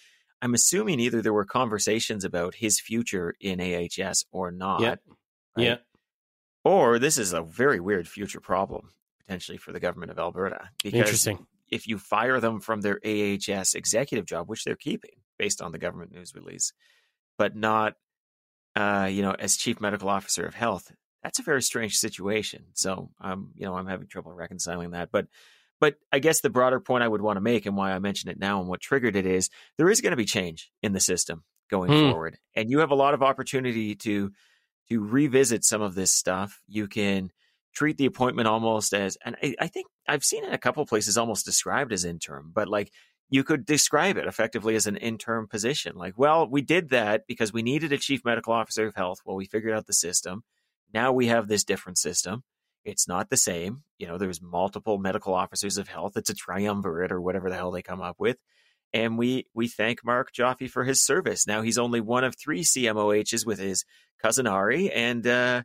[0.43, 4.83] I'm assuming either there were conversations about his future in AHS or not.
[4.83, 4.97] Yeah.
[5.57, 5.67] Right?
[5.67, 5.77] Yeah.
[6.63, 10.69] Or this is a very weird future problem potentially for the government of Alberta.
[10.83, 11.47] Because Interesting.
[11.71, 15.79] If you fire them from their AHS executive job, which they're keeping based on the
[15.79, 16.75] government news release,
[17.39, 17.95] but not,
[18.77, 20.91] uh, you know, as chief medical officer of health,
[21.23, 22.65] that's a very strange situation.
[22.75, 25.11] So, um, you know, I'm having trouble reconciling that.
[25.11, 25.27] But,
[25.81, 28.31] but I guess the broader point I would want to make, and why I mention
[28.31, 31.01] it now, and what triggered it is there is going to be change in the
[31.01, 32.11] system going hmm.
[32.11, 34.33] forward, and you have a lot of opportunity to
[34.91, 36.61] to revisit some of this stuff.
[36.67, 37.31] You can
[37.75, 41.19] treat the appointment almost as, and I, I think I've seen it a couple places
[41.19, 42.93] almost described as interim, but like
[43.35, 45.97] you could describe it effectively as an interim position.
[45.97, 49.23] Like, well, we did that because we needed a chief medical officer of health.
[49.25, 50.45] Well, we figured out the system.
[50.93, 52.45] Now we have this different system.
[52.85, 53.83] It's not the same.
[53.99, 56.17] You know, there's multiple medical officers of health.
[56.17, 58.37] It's a triumvirate or whatever the hell they come up with.
[58.93, 61.45] And we we thank Mark Joffe for his service.
[61.45, 63.85] Now he's only one of three CMOHs with his
[64.23, 65.63] cousin Ari and uh,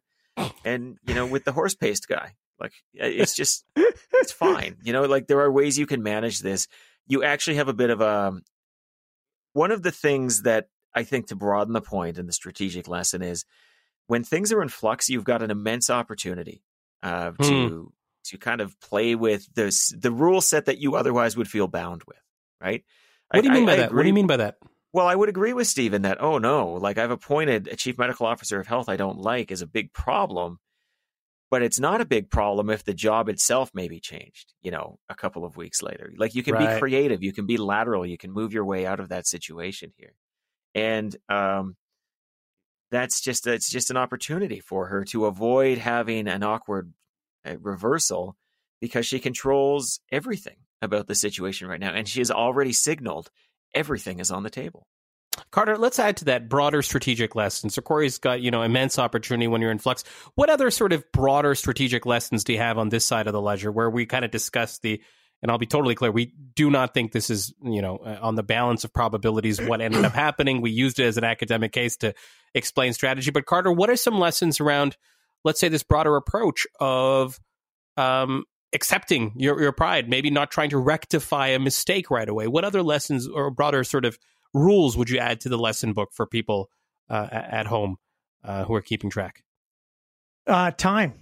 [0.66, 2.34] and you know with the horse paste guy.
[2.60, 4.78] Like it's just it's fine.
[4.82, 6.68] You know, like there are ways you can manage this.
[7.10, 8.40] You actually have a bit of a
[9.54, 13.22] one of the things that I think to broaden the point and the strategic lesson
[13.22, 13.46] is
[14.08, 16.64] when things are in flux, you've got an immense opportunity
[17.04, 17.44] uh, hmm.
[17.44, 17.94] to
[18.26, 22.04] to kind of play with the the rule set that you otherwise would feel bound
[22.08, 22.22] with,
[22.62, 22.84] right?
[23.32, 23.94] What do you mean by I that?
[23.94, 24.58] What do you mean by that?
[24.92, 28.26] Well, I would agree with Stephen that oh no, like I've appointed a chief medical
[28.26, 30.60] officer of health I don't like is a big problem,
[31.52, 34.54] but it's not a big problem if the job itself may be changed.
[34.62, 36.76] You know, a couple of weeks later, like you can right.
[36.76, 39.92] be creative, you can be lateral, you can move your way out of that situation
[39.98, 40.14] here,
[40.76, 41.76] and um,
[42.92, 46.94] that's just it's just an opportunity for her to avoid having an awkward
[47.46, 48.36] uh, reversal
[48.82, 53.30] because she controls everything about the situation right now, and she has already signaled
[53.76, 54.88] everything is on the table.
[55.52, 57.70] Carter, let's add to that broader strategic lesson.
[57.70, 60.04] So Corey's got, you know, immense opportunity when you're in flux.
[60.36, 63.42] What other sort of broader strategic lessons do you have on this side of the
[63.42, 65.02] ledger where we kind of discuss the
[65.42, 68.36] and I'll be totally clear, we do not think this is, you know, uh, on
[68.36, 70.60] the balance of probabilities what ended up happening.
[70.62, 72.14] We used it as an academic case to
[72.54, 73.32] explain strategy.
[73.32, 74.98] But Carter, what are some lessons around,
[75.46, 77.40] let's say, this broader approach of
[77.96, 82.48] um, accepting your, your pride, maybe not trying to rectify a mistake right away.
[82.48, 84.18] What other lessons or broader sort of
[84.54, 86.70] rules would you add to the lesson book for people
[87.10, 87.98] uh, at home
[88.44, 89.44] uh, who are keeping track?
[90.48, 91.14] Uh, time.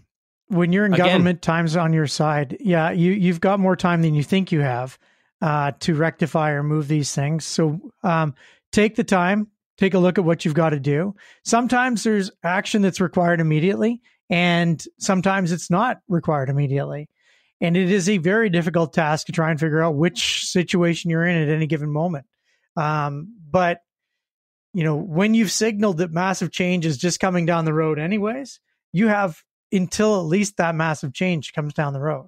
[0.49, 2.57] When you're in Again, government, time's on your side.
[2.61, 4.97] Yeah, you you've got more time than you think you have
[5.41, 7.43] uh, to rectify or move these things.
[7.43, 8.33] So um,
[8.71, 9.47] take the time,
[9.77, 11.15] take a look at what you've got to do.
[11.43, 17.09] Sometimes there's action that's required immediately, and sometimes it's not required immediately.
[17.59, 21.25] And it is a very difficult task to try and figure out which situation you're
[21.25, 22.25] in at any given moment.
[22.77, 23.81] Um, but,
[24.73, 28.59] you know, when you've signaled that massive change is just coming down the road, anyways,
[28.93, 32.27] you have until at least that massive change comes down the road.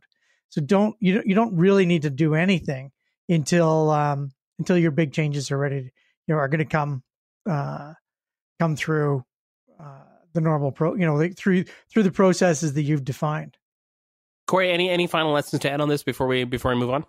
[0.50, 2.91] So don't you don't you don't really need to do anything
[3.30, 5.82] until um, until your big changes are ready.
[5.82, 7.04] To, you know, are going to come
[7.47, 7.93] uh,
[8.60, 9.24] come through
[9.80, 10.02] uh,
[10.34, 10.95] the normal pro.
[10.95, 13.58] You know, like through through the processes that you've defined.
[14.47, 17.06] Corey, any any final lessons to add on this before we before we move on?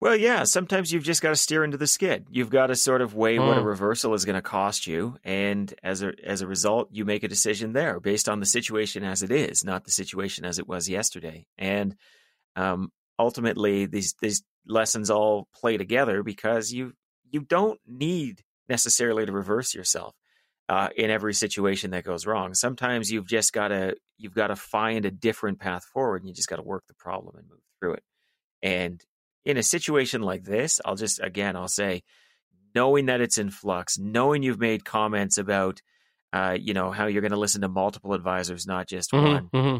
[0.00, 2.26] Well, yeah, sometimes you've just got to steer into the skid.
[2.30, 3.46] You've got to sort of weigh mm.
[3.46, 3.66] what a hmm.
[3.66, 7.28] reversal is going to cost you, and as a as a result, you make a
[7.28, 10.88] decision there based on the situation as it is, not the situation as it was
[10.88, 11.46] yesterday.
[11.58, 11.96] And
[12.56, 16.94] um, ultimately, these these lessons all play together because you
[17.30, 20.14] you don't need necessarily to reverse yourself
[20.70, 22.54] uh, in every situation that goes wrong.
[22.54, 26.34] Sometimes you've just got to you've got to find a different path forward, and you
[26.34, 28.02] just got to work the problem and move through it.
[28.62, 29.04] And
[29.44, 32.02] in a situation like this, I'll just again I'll say,
[32.74, 35.80] knowing that it's in flux, knowing you've made comments about,
[36.32, 39.48] uh, you know, how you're going to listen to multiple advisors, not just mm-hmm, one.
[39.48, 39.78] Mm-hmm.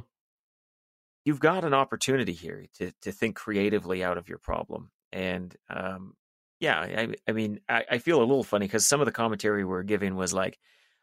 [1.24, 4.90] you've got an opportunity here to to think creatively out of your problem.
[5.12, 6.14] And um,
[6.60, 9.64] yeah, I, I mean, I, I feel a little funny because some of the commentary
[9.64, 10.58] we are giving was like,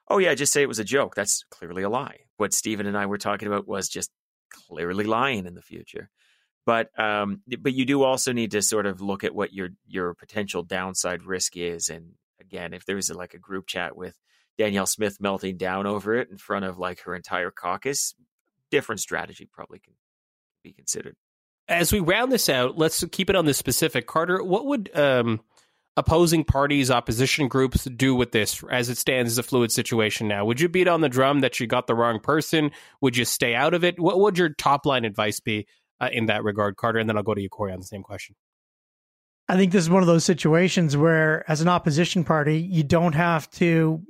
[0.07, 2.19] "Oh yeah, just say it was a joke." That's clearly a lie.
[2.37, 4.11] What Stephen and I were talking about was just
[4.49, 6.09] clearly lying in the future.
[6.67, 10.13] But um, but you do also need to sort of look at what your your
[10.13, 11.87] potential downside risk is.
[11.87, 14.19] And again, if there's a, like a group chat with
[14.57, 18.15] Danielle Smith melting down over it in front of like her entire caucus,
[18.69, 19.93] different strategy probably can
[20.61, 21.15] be considered.
[21.69, 24.05] As we round this out, let's keep it on this specific.
[24.05, 25.39] Carter, what would um,
[25.95, 30.43] opposing parties, opposition groups do with this as it stands as a fluid situation now?
[30.43, 32.71] Would you beat on the drum that you got the wrong person?
[32.99, 33.97] Would you stay out of it?
[33.97, 35.65] What would your top line advice be
[35.99, 36.99] uh, in that regard, Carter?
[36.99, 38.35] And then I'll go to you, Corey, on the same question.
[39.49, 43.13] I think this is one of those situations where, as an opposition party, you don't
[43.13, 44.01] have to,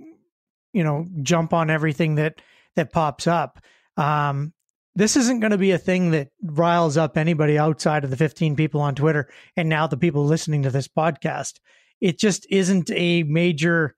[0.73, 2.41] you know, jump on everything that
[2.75, 3.59] that pops up.
[3.97, 4.53] Um,
[4.95, 8.55] this isn't going to be a thing that riles up anybody outside of the 15
[8.55, 11.59] people on Twitter and now the people listening to this podcast.
[12.01, 13.95] It just isn't a major,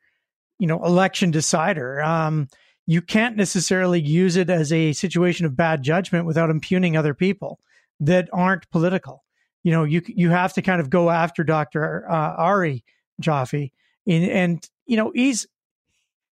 [0.59, 2.01] you know, election decider.
[2.01, 2.49] Um,
[2.85, 7.59] you can't necessarily use it as a situation of bad judgment without impugning other people
[7.99, 9.23] that aren't political.
[9.63, 12.09] You know, you you have to kind of go after Dr.
[12.09, 12.83] Uh, Ari
[13.21, 13.71] Joffe,
[14.07, 15.47] and, and you know he's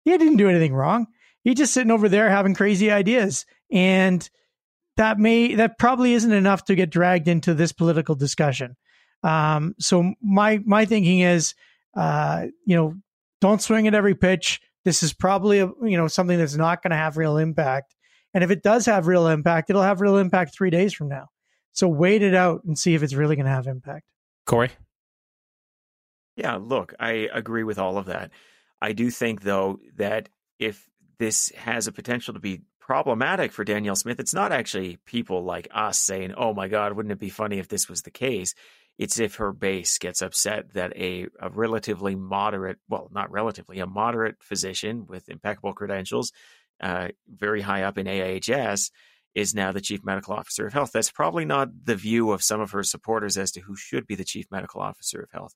[0.03, 1.07] he didn't do anything wrong.
[1.43, 4.27] He's just sitting over there having crazy ideas, and
[4.97, 8.75] that may that probably isn't enough to get dragged into this political discussion.
[9.23, 11.53] Um, so my my thinking is,
[11.95, 12.95] uh, you know,
[13.39, 14.61] don't swing at every pitch.
[14.83, 17.95] This is probably a, you know something that's not going to have real impact.
[18.33, 21.27] And if it does have real impact, it'll have real impact three days from now.
[21.73, 24.05] So wait it out and see if it's really going to have impact.
[24.45, 24.71] Corey.
[26.35, 28.31] Yeah, look, I agree with all of that.
[28.81, 33.95] I do think though that if this has a potential to be problematic for Danielle
[33.95, 37.59] Smith, it's not actually people like us saying, oh my God, wouldn't it be funny
[37.59, 38.55] if this was the case?
[38.97, 43.87] It's if her base gets upset that a, a relatively moderate, well, not relatively, a
[43.87, 46.31] moderate physician with impeccable credentials,
[46.81, 48.91] uh, very high up in AHS,
[49.33, 50.91] is now the chief medical officer of health.
[50.93, 54.15] That's probably not the view of some of her supporters as to who should be
[54.15, 55.53] the chief medical officer of health.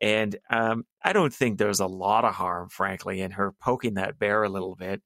[0.00, 4.18] And um, I don't think there's a lot of harm, frankly, in her poking that
[4.18, 5.00] bear a little bit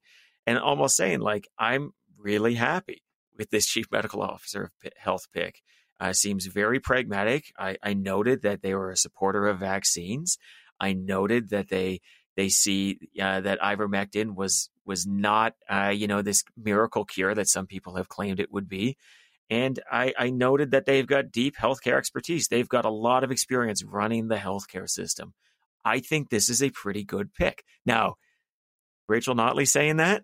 [0.47, 3.03] and almost saying like I'm really happy
[3.37, 5.61] with this chief medical officer of health pick.
[5.99, 7.51] Uh, seems very pragmatic.
[7.57, 10.37] I, I noted that they were a supporter of vaccines.
[10.79, 12.01] I noted that they
[12.35, 17.49] they see uh, that ivermectin was was not uh, you know this miracle cure that
[17.49, 18.97] some people have claimed it would be.
[19.49, 22.47] And I, I noted that they've got deep healthcare expertise.
[22.47, 25.33] They've got a lot of experience running the healthcare system.
[25.85, 27.63] I think this is a pretty good pick.
[27.85, 28.15] Now,
[29.07, 30.23] Rachel Notley saying that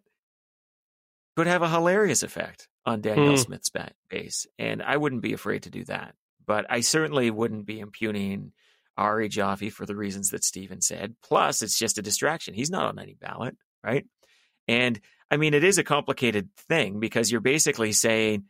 [1.38, 3.40] could have a hilarious effect on Danielle mm.
[3.40, 3.72] Smith's
[4.10, 4.46] base.
[4.60, 6.16] And I wouldn't be afraid to do that.
[6.46, 8.52] But I certainly wouldn't be impugning
[8.98, 11.16] Ari Joffe for the reasons that Stephen said.
[11.24, 12.54] Plus, it's just a distraction.
[12.54, 14.06] He's not on any ballot, right?
[14.68, 15.00] And
[15.30, 18.46] I mean, it is a complicated thing because you're basically saying,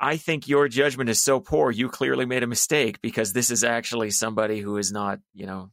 [0.00, 3.62] I think your judgment is so poor, you clearly made a mistake because this is
[3.62, 5.70] actually somebody who is not, you know,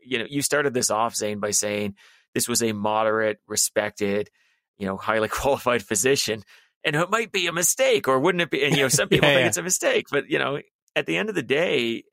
[0.00, 1.96] you know, you started this off, Zain by saying
[2.32, 4.30] this was a moderate, respected,
[4.78, 6.42] you know, highly qualified physician.
[6.84, 8.64] And it might be a mistake, or wouldn't it be?
[8.64, 9.48] And, you know, some people yeah, think yeah.
[9.48, 10.60] it's a mistake, but, you know,
[10.94, 12.04] at the end of the day,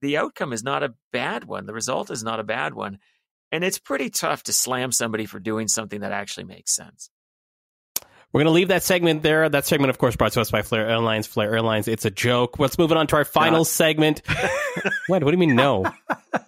[0.00, 1.66] the outcome is not a bad one.
[1.66, 2.98] The result is not a bad one.
[3.52, 7.10] And it's pretty tough to slam somebody for doing something that actually makes sense.
[8.32, 9.46] We're going to leave that segment there.
[9.46, 11.26] That segment, of course, brought to us by Flair Airlines.
[11.26, 12.58] Flair Airlines, it's a joke.
[12.58, 13.66] Let's move on to our final not.
[13.66, 14.22] segment.
[15.06, 15.22] what?
[15.22, 15.82] What do you mean, no?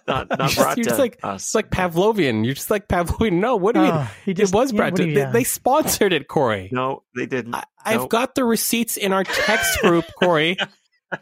[0.07, 1.43] not, not brought you're just, to like, us.
[1.43, 2.43] It's like Pavlovian.
[2.43, 3.33] You're just like Pavlovian.
[3.33, 4.35] No, what do you oh, mean?
[4.35, 6.69] Just, it was brought to they, they, sponsored it, Corey.
[6.71, 7.53] No, they didn't.
[7.53, 8.09] I, have nope.
[8.09, 10.57] got the receipts in our text group, Corey.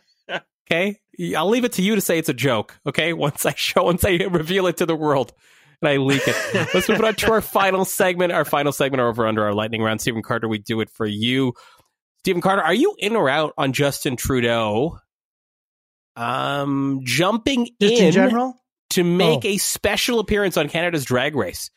[0.71, 0.97] okay.
[1.35, 2.79] I'll leave it to you to say it's a joke.
[2.85, 3.11] Okay.
[3.11, 5.33] Once I show, once I reveal it to the world
[5.83, 6.35] and I leak it.
[6.73, 8.31] Let's move on to our final segment.
[8.31, 10.01] Our final segment over under our lightning round.
[10.01, 11.53] Stephen Carter, we do it for you.
[12.19, 14.97] Stephen Carter, are you in or out on Justin Trudeau?
[16.15, 19.49] Um, jumping Just in, in general to make oh.
[19.49, 21.69] a special appearance on Canada's Drag Race.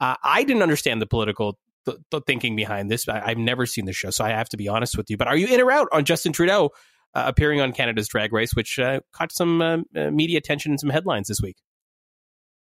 [0.00, 3.08] Uh, I didn't understand the political th- th- thinking behind this.
[3.08, 5.16] I- have never seen the show, so I have to be honest with you.
[5.16, 6.70] But are you in or out on Justin Trudeau
[7.14, 10.78] uh, appearing on Canada's Drag Race, which uh, caught some uh, uh, media attention and
[10.78, 11.56] some headlines this week?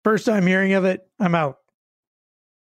[0.03, 1.57] First time hearing of it, I'm out.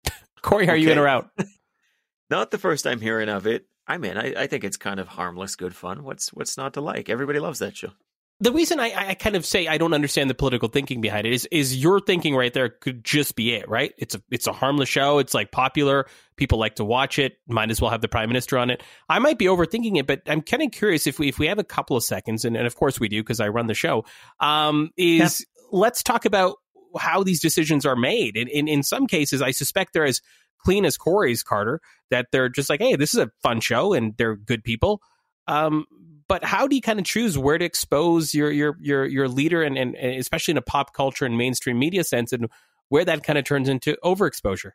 [0.42, 0.82] Corey, are okay.
[0.82, 1.30] you in or out?
[2.30, 3.66] not the first time hearing of it.
[3.88, 4.18] I'm in.
[4.18, 6.04] I, I think it's kind of harmless, good fun.
[6.04, 7.10] What's what's not to like?
[7.10, 7.92] Everybody loves that show.
[8.40, 11.34] the reason I, I kind of say I don't understand the political thinking behind it
[11.34, 13.94] is is your thinking right there could just be it, right?
[13.98, 15.20] It's a it's a harmless show.
[15.20, 16.08] It's like popular.
[16.36, 17.38] People like to watch it.
[17.48, 18.82] Might as well have the prime minister on it.
[19.08, 21.60] I might be overthinking it, but I'm kind of curious if we if we have
[21.60, 24.06] a couple of seconds, and, and of course we do because I run the show.
[24.40, 25.64] Um, is yeah.
[25.72, 26.58] let's talk about
[26.98, 28.38] how these decisions are made.
[28.38, 30.22] In, in in some cases, I suspect they're as
[30.60, 31.80] clean as Corey's Carter
[32.10, 35.02] that they're just like, hey, this is a fun show, and they're good people.
[35.48, 35.86] Um,
[36.28, 39.64] but how do you kind of choose where to expose your your your your leader
[39.64, 42.48] and, and, and especially in a pop culture and mainstream media sense and
[42.90, 44.72] where that kind of turns into overexposure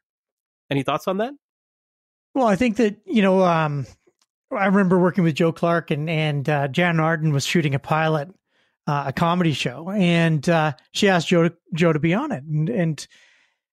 [0.71, 1.33] any thoughts on that
[2.35, 3.87] well i think that you know um,
[4.53, 8.29] i remember working with joe clark and and uh, Jann Arden was shooting a pilot
[8.91, 12.43] uh, a comedy show and uh, she asked joe to, joe to be on it
[12.45, 13.07] and, and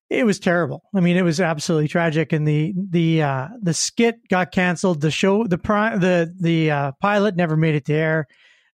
[0.10, 0.84] it was terrible.
[0.96, 2.32] I mean, it was absolutely tragic.
[2.32, 5.02] And the the uh, the skit got canceled.
[5.02, 8.28] The show, the pri- the the uh, pilot never made it to air.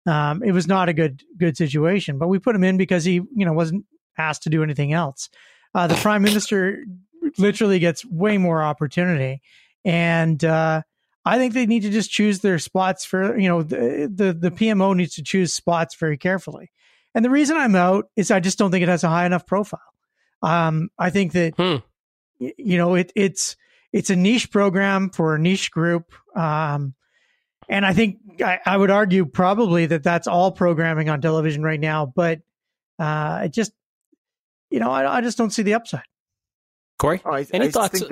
[0.06, 2.18] Um, it was not a good good situation.
[2.18, 3.86] But we put him in because he, you know, wasn't
[4.18, 5.30] asked to do anything else.
[5.74, 6.84] Uh, the prime minister
[7.38, 9.40] literally gets way more opportunity,
[9.86, 10.82] and uh,
[11.24, 14.50] I think they need to just choose their spots for you know the, the the
[14.50, 16.70] PMO needs to choose spots very carefully.
[17.14, 19.46] And the reason I'm out is I just don't think it has a high enough
[19.46, 19.80] profile.
[20.42, 21.76] Um, I think that hmm.
[22.38, 23.56] you know it, it's
[23.92, 26.94] it's a niche program for a niche group, um,
[27.68, 31.78] and I think I, I, would argue probably that that's all programming on television right
[31.78, 32.06] now.
[32.06, 32.40] But
[32.98, 33.72] uh, it just
[34.70, 36.02] you know I, I just don't see the upside.
[36.98, 38.02] Corey, oh, I, any I thoughts?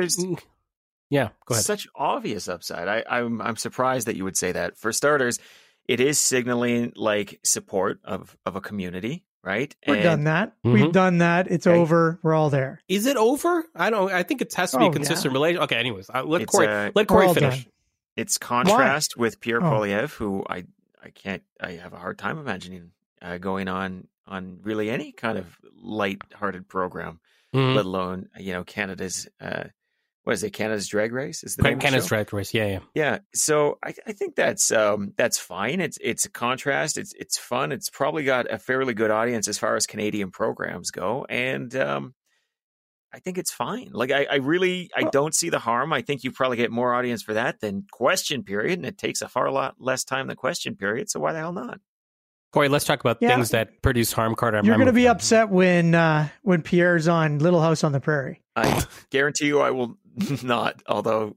[1.11, 1.65] Yeah, go ahead.
[1.65, 2.89] Such obvious upside.
[2.89, 4.79] I, I'm I'm surprised that you would say that.
[4.79, 5.39] For starters,
[5.87, 9.75] it is signaling like support of of a community right?
[9.87, 10.49] We've and, done that.
[10.65, 10.73] Mm-hmm.
[10.73, 11.51] We've done that.
[11.51, 11.79] It's okay.
[11.79, 12.19] over.
[12.23, 12.81] We're all there.
[12.89, 13.65] Is it over?
[13.75, 14.13] I don't.
[14.13, 15.37] I think it has to be oh, a consistent yeah.
[15.39, 15.63] relation.
[15.63, 15.77] Okay.
[15.77, 17.65] Anyways, uh, let it's, Corey uh, let Corey finish.
[17.65, 17.73] Done.
[18.17, 19.23] It's contrast Why?
[19.23, 19.71] with Pierre oh.
[19.71, 20.65] Poilievre, who I
[21.03, 21.43] I can't.
[21.61, 22.91] I have a hard time imagining
[23.23, 25.47] uh, going on on really any kind of
[25.83, 27.19] light-hearted program,
[27.55, 27.75] mm-hmm.
[27.75, 29.65] let alone you know Canada's uh,
[30.25, 30.51] what is it?
[30.51, 32.53] Canada's Drag Race is the name Canada's of the Drag Race.
[32.53, 33.19] Yeah, yeah, yeah.
[33.35, 35.81] So I, I think that's um, that's fine.
[35.81, 36.99] It's it's a contrast.
[36.99, 37.73] It's it's fun.
[37.73, 42.15] It's probably got a fairly good audience as far as Canadian programs go, and um,
[43.13, 43.91] I think it's fine.
[43.93, 45.93] Like I, I really I don't see the harm.
[45.93, 49.23] I think you probably get more audience for that than Question Period, and it takes
[49.23, 51.11] a far lot less time than Question Period.
[51.11, 51.81] So why the hell not?
[52.53, 53.35] Corey, let's talk about yeah.
[53.35, 54.35] things that produce harm.
[54.35, 58.01] Carter, you're going to be upset when uh, when Pierre's on Little House on the
[58.01, 58.43] Prairie.
[58.57, 59.97] I guarantee you, I will
[60.43, 60.83] not.
[60.87, 61.37] Although,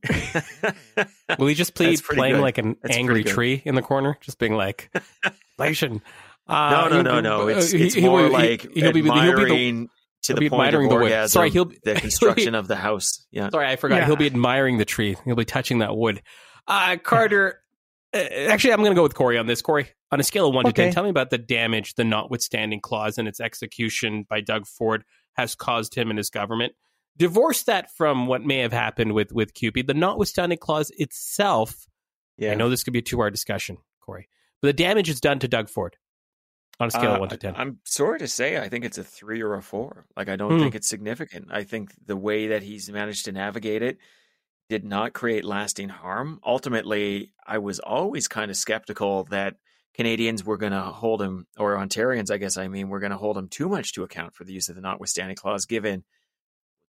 [1.39, 2.41] will he just plead playing good.
[2.41, 4.91] like an That's angry tree in the corner, just being like,
[5.59, 6.01] "Nation."
[6.47, 7.47] Uh, no, no, no, no.
[7.47, 9.89] It's, it's he, more he, like he'll be, admiring he'll be the,
[10.23, 11.29] to the point of the orgasm.
[11.29, 13.25] Sorry, he'll be, the construction be, of the house.
[13.31, 13.49] Yeah.
[13.49, 13.97] Sorry, I forgot.
[13.97, 14.05] Yeah.
[14.07, 15.15] He'll be admiring the tree.
[15.25, 16.21] He'll be touching that wood.
[16.67, 17.59] Uh, Carter,
[18.13, 19.61] uh, actually, I'm going to go with Corey on this.
[19.61, 20.71] Corey, on a scale of one okay.
[20.71, 24.65] to ten, tell me about the damage the notwithstanding clause and its execution by Doug
[24.65, 25.03] Ford
[25.33, 26.73] has caused him and his government.
[27.17, 29.85] Divorce that from what may have happened with with CUPE.
[29.85, 31.87] The notwithstanding clause itself.
[32.37, 32.51] Yeah.
[32.51, 34.29] I know this could be a two hour discussion, Corey,
[34.61, 35.95] but the damage is done to Doug Ford
[36.79, 37.55] on a scale uh, of one to ten.
[37.55, 40.05] I'm sorry to say, I think it's a three or a four.
[40.17, 40.59] Like I don't hmm.
[40.59, 41.49] think it's significant.
[41.51, 43.97] I think the way that he's managed to navigate it
[44.69, 46.39] did not create lasting harm.
[46.45, 49.55] Ultimately, I was always kind of skeptical that
[49.93, 53.17] Canadians were going to hold him, or Ontarians, I guess I mean, were going to
[53.17, 56.03] hold him too much to account for the use of the notwithstanding clause, given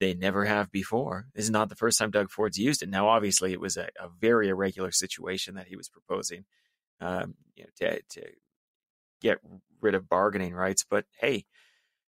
[0.01, 1.27] they never have before.
[1.35, 2.89] This is not the first time Doug Ford's used it.
[2.89, 6.45] Now, obviously, it was a, a very irregular situation that he was proposing
[7.01, 8.27] um, you know, to, to
[9.21, 9.39] get
[9.81, 10.85] rid of bargaining rights.
[10.89, 11.45] But hey,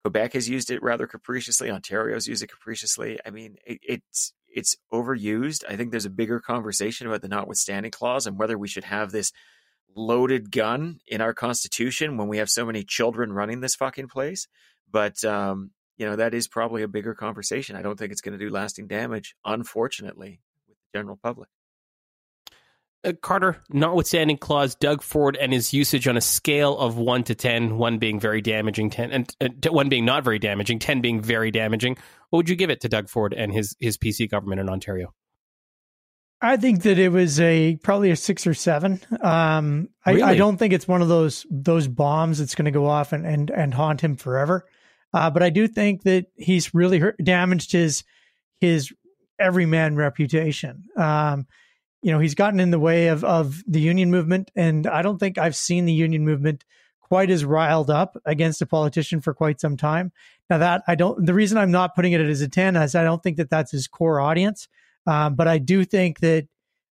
[0.03, 1.69] Quebec has used it rather capriciously.
[1.69, 3.19] Ontario's used it capriciously.
[3.25, 5.63] I mean, it, it's it's overused.
[5.67, 9.11] I think there's a bigger conversation about the notwithstanding clause and whether we should have
[9.11, 9.31] this
[9.95, 14.47] loaded gun in our constitution when we have so many children running this fucking place.
[14.91, 17.75] But um, you know, that is probably a bigger conversation.
[17.75, 21.49] I don't think it's going to do lasting damage, unfortunately, with the general public.
[23.05, 27.35] Uh, Carter, notwithstanding clause, Doug Ford and his usage on a scale of one to
[27.35, 31.21] ten, one being very damaging, ten and uh, one being not very damaging, ten being
[31.21, 31.97] very damaging.
[32.29, 35.13] What would you give it to Doug Ford and his his PC government in Ontario?
[36.41, 39.01] I think that it was a probably a six or seven.
[39.21, 40.21] Um, really?
[40.21, 43.11] I, I, don't think it's one of those those bombs that's going to go off
[43.11, 44.65] and, and and haunt him forever.
[45.13, 48.03] Uh, but I do think that he's really hurt, damaged his
[48.59, 48.91] his
[49.39, 50.85] everyman reputation.
[50.97, 51.47] Um,
[52.01, 54.51] you know, he's gotten in the way of, of the union movement.
[54.55, 56.65] And I don't think I've seen the union movement
[57.01, 60.11] quite as riled up against a politician for quite some time.
[60.49, 62.95] Now that I don't, the reason I'm not putting it at as a 10 is
[62.95, 64.67] I don't think that that's his core audience.
[65.05, 66.47] Um, but I do think that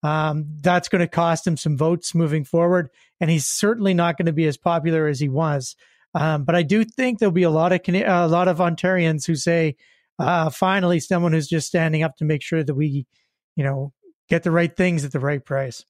[0.02, 4.26] Um, that's going to cost him some votes moving forward, and he's certainly not going
[4.26, 5.74] to be as popular as he was.
[6.16, 9.36] Um, but I do think there'll be a lot of a lot of Ontarians who
[9.36, 9.76] say,
[10.18, 13.06] uh, "Finally, someone who's just standing up to make sure that we,
[13.54, 13.92] you know,
[14.28, 15.84] get the right things at the right price."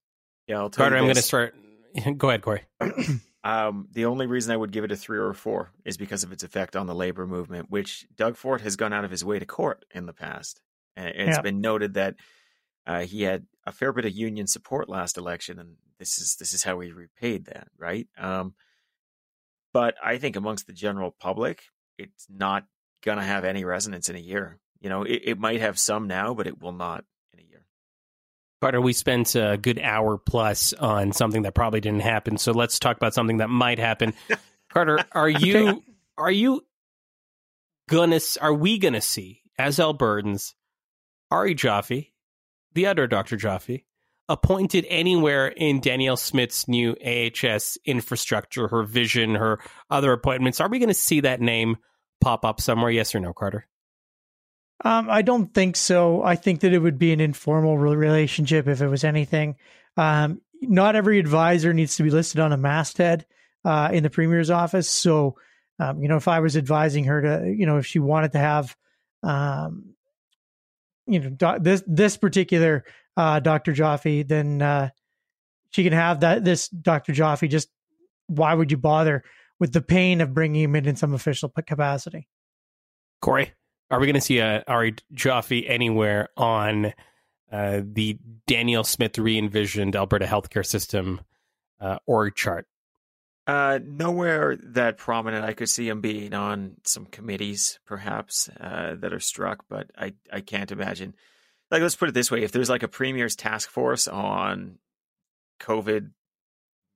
[0.49, 1.55] Yeah, I'll tell Carter, you I'm going to start.
[2.17, 2.63] Go ahead, Corey.
[3.45, 6.25] Um, the only reason I would give it a three or a four is because
[6.25, 9.25] of its effect on the labor movement, which Doug Ford has gone out of his
[9.25, 10.61] way to court in the past.
[10.97, 11.43] And it's Yeah.
[11.43, 12.17] been noted that
[12.89, 16.55] uh, he had a fair bit of union support last election, and this is this
[16.55, 18.09] is how he repaid that, right?
[18.19, 18.57] Um,
[19.77, 21.65] but I think amongst the general public,
[21.99, 22.65] it's not
[23.05, 24.59] going to have any resonance in a year.
[24.81, 27.05] You know, it, it might have some now, but it will not
[27.35, 27.67] in a year.
[28.63, 32.39] Carter, we spent a good hour plus on something that probably didn't happen.
[32.39, 34.15] So let's talk about something that might happen.
[34.73, 35.83] Carter, are you
[36.17, 36.65] are you
[37.87, 40.55] gonna are we gonna see as Albertans
[41.31, 42.13] Ari Joffe,
[42.73, 43.37] the other Dr.
[43.37, 43.85] Joffe,
[44.29, 49.61] appointed anywhere in Danielle Smith's new AHS infrastructure, her vision, her
[49.91, 50.61] other appointments?
[50.61, 51.77] Are we gonna see that name
[52.21, 52.91] pop up somewhere?
[52.91, 53.67] Yes or no, Carter?
[54.85, 56.23] Um, I don't think so.
[56.23, 59.57] I think that it would be an informal relationship if it was anything.
[59.97, 63.27] Um, not every advisor needs to be listed on a masthead
[63.65, 64.89] uh, in the premier's office.
[64.89, 65.37] So,
[65.79, 68.39] um, you know, if I was advising her to, you know, if she wanted to
[68.39, 68.77] have,
[69.23, 69.95] um,
[71.07, 72.85] you know, this this particular
[73.17, 73.73] uh, Dr.
[73.73, 74.91] Joffe, then uh,
[75.71, 76.45] she can have that.
[76.45, 77.13] This Dr.
[77.13, 77.69] Joffe, Just
[78.27, 79.25] why would you bother
[79.59, 82.29] with the pain of bringing him in in some official capacity?
[83.21, 83.53] Corey,
[83.91, 86.93] are we going to see a Ari Joffe anywhere on
[87.51, 91.21] uh, the Danielle Smith re-envisioned Alberta healthcare system
[91.81, 92.67] uh, org chart?
[93.47, 95.45] Uh, nowhere that prominent.
[95.45, 100.15] I could see him being on some committees, perhaps, uh, that are struck, but I,
[100.33, 101.15] I can't imagine.
[101.71, 104.79] Like, let's put it this way: if there's like a premier's task force on
[105.61, 106.11] COVID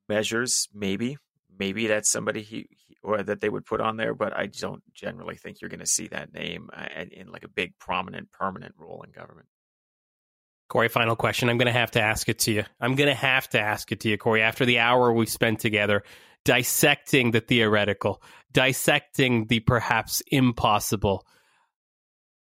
[0.08, 1.16] measures, maybe,
[1.58, 4.14] maybe that's somebody he, he or that they would put on there.
[4.14, 7.44] But I don't generally think you're going to see that name uh, in, in like
[7.44, 9.48] a big, prominent, permanent role in government.
[10.68, 11.48] Corey, final question.
[11.48, 12.64] I'm going to have to ask it to you.
[12.80, 14.42] I'm going to have to ask it to you, Corey.
[14.42, 16.04] After the hour we spent together
[16.44, 21.26] dissecting the theoretical, dissecting the perhaps impossible,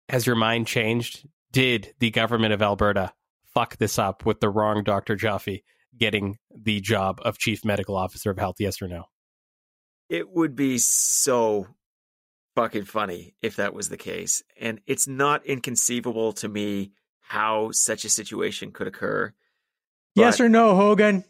[0.10, 1.26] has your mind changed?
[1.52, 3.14] Did the government of Alberta
[3.54, 5.16] fuck this up with the wrong Dr.
[5.16, 5.64] Joffe
[5.98, 8.56] getting the job of chief medical officer of health?
[8.60, 9.06] Yes or no?
[10.10, 11.68] It would be so
[12.56, 14.44] fucking funny if that was the case.
[14.60, 16.92] And it's not inconceivable to me
[17.22, 19.34] how such a situation could occur.
[20.16, 21.24] yes or no, Hogan?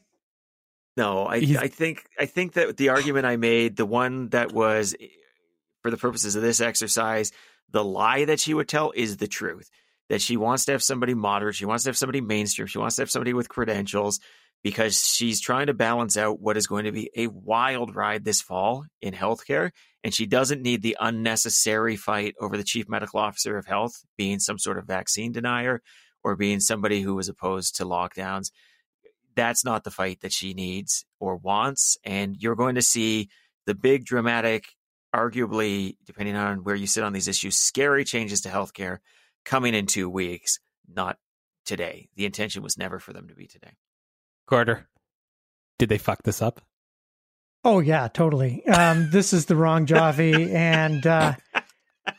[0.97, 4.93] No, I I think I think that the argument I made, the one that was
[4.99, 5.07] eh,
[5.81, 7.31] for the purposes of this exercise,
[7.69, 9.69] the lie that she would tell is the truth.
[10.11, 12.97] That she wants to have somebody moderate, she wants to have somebody mainstream, she wants
[12.97, 14.19] to have somebody with credentials
[14.63, 18.41] because she's trying to balance out what is going to be a wild ride this
[18.41, 19.71] fall in healthcare.
[20.03, 24.37] And she doesn't need the unnecessary fight over the chief medical officer of health being
[24.39, 25.81] some sort of vaccine denier
[26.23, 28.51] or being somebody who is opposed to lockdowns
[29.35, 31.97] that's not the fight that she needs or wants.
[32.03, 33.29] And you're going to see
[33.65, 34.65] the big, dramatic,
[35.15, 38.97] arguably, depending on where you sit on these issues, scary changes to healthcare
[39.45, 41.17] coming in two weeks, not
[41.65, 42.09] today.
[42.15, 43.73] The intention was never for them to be today.
[44.47, 44.87] Carter,
[45.79, 46.61] did they fuck this up?
[47.63, 48.65] Oh yeah, totally.
[48.67, 51.33] Um, this is the wrong Joffe, and uh,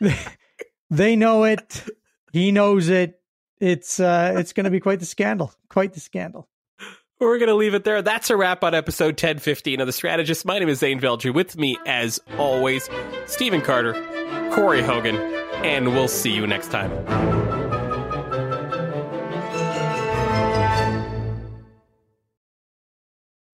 [0.91, 1.85] they know it.
[2.33, 3.21] He knows it.
[3.61, 5.53] It's uh, it's going to be quite the scandal.
[5.69, 6.49] Quite the scandal.
[7.21, 8.03] We're going to leave it there.
[8.03, 10.45] That's a wrap on episode 1015 of The Strategist.
[10.45, 11.33] My name is Zain Velji.
[11.33, 12.91] With me, as always,
[13.27, 13.93] Stephen Carter,
[14.53, 15.15] Corey Hogan,
[15.65, 16.91] and we'll see you next time.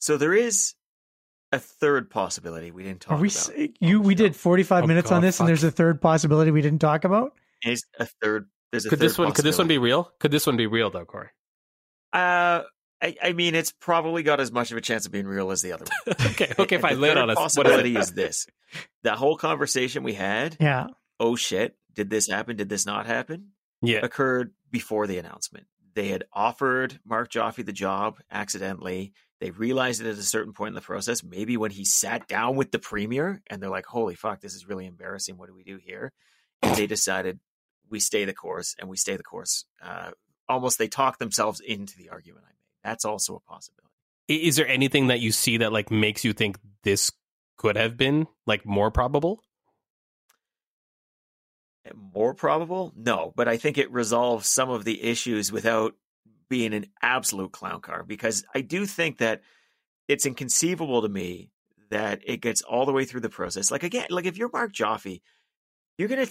[0.00, 0.74] So there is
[1.52, 3.28] a third possibility we didn't talk Are we?
[3.28, 3.70] about.
[3.80, 6.50] You we did forty five Oh, minutes on God, this, and there's a third possibility
[6.50, 7.32] we didn't talk about.
[7.64, 8.48] Is a third.
[8.70, 9.32] There's a Could this one?
[9.32, 10.10] Could this one be real?
[10.20, 11.28] Could this one be real though, Corey?
[12.12, 12.62] Uh,
[13.02, 15.62] I, I mean, it's probably got as much of a chance of being real as
[15.62, 16.16] the other one.
[16.32, 16.94] okay, okay, And fine.
[16.94, 17.36] the Lay it third on us.
[17.36, 18.46] What is Possibility is this:
[19.02, 20.56] that whole conversation we had.
[20.60, 20.88] Yeah,
[21.20, 21.76] Oh shit!
[21.98, 22.54] Did this happen?
[22.54, 23.48] Did this not happen?
[23.82, 25.66] Yeah, Occurred before the announcement.
[25.96, 29.14] They had offered Mark Joffe the job accidentally.
[29.40, 31.24] They realized it at a certain point in the process.
[31.24, 34.68] Maybe when he sat down with the premier, and they're like, "Holy fuck, this is
[34.68, 35.38] really embarrassing.
[35.38, 36.12] What do we do here?"
[36.62, 37.40] And they decided
[37.90, 39.64] we stay the course, and we stay the course.
[39.82, 40.12] Uh,
[40.48, 42.90] almost, they talked themselves into the argument I made.
[42.92, 43.92] That's also a possibility.
[44.28, 47.10] Is there anything that you see that like makes you think this
[47.56, 49.42] could have been like more probable?
[51.96, 52.92] More probable?
[52.96, 55.94] No, but I think it resolves some of the issues without
[56.48, 59.42] being an absolute clown car because I do think that
[60.08, 61.50] it's inconceivable to me
[61.90, 63.70] that it gets all the way through the process.
[63.70, 65.20] Like again, like if you're Mark Joffe,
[65.98, 66.26] you're gonna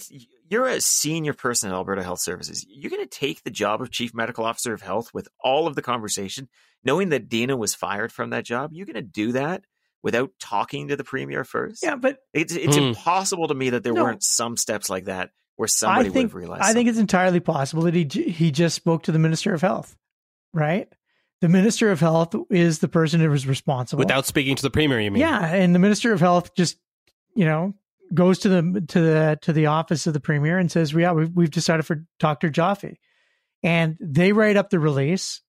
[0.50, 2.64] you're a senior person at Alberta Health Services.
[2.68, 5.82] You're gonna take the job of chief medical officer of health with all of the
[5.82, 6.48] conversation,
[6.82, 8.70] knowing that Deena was fired from that job.
[8.72, 9.64] You're gonna do that
[10.02, 11.82] without talking to the premier first.
[11.82, 12.84] Yeah, but it's it's Hmm.
[12.84, 14.04] impossible to me that there No.
[14.04, 16.62] weren't some steps like that where somebody I think would have realized.
[16.62, 19.96] I think it's entirely possible that he he just spoke to the minister of health,
[20.54, 20.88] right?
[21.40, 23.98] The minister of health is the person who was responsible.
[23.98, 25.20] Without speaking to the premier, you mean?
[25.20, 26.78] yeah, and the minister of health just
[27.34, 27.74] you know
[28.14, 31.30] goes to the to the to the office of the premier and says, "Yeah, we've
[31.34, 32.96] we've decided for Doctor Joffe,"
[33.64, 35.42] and they write up the release.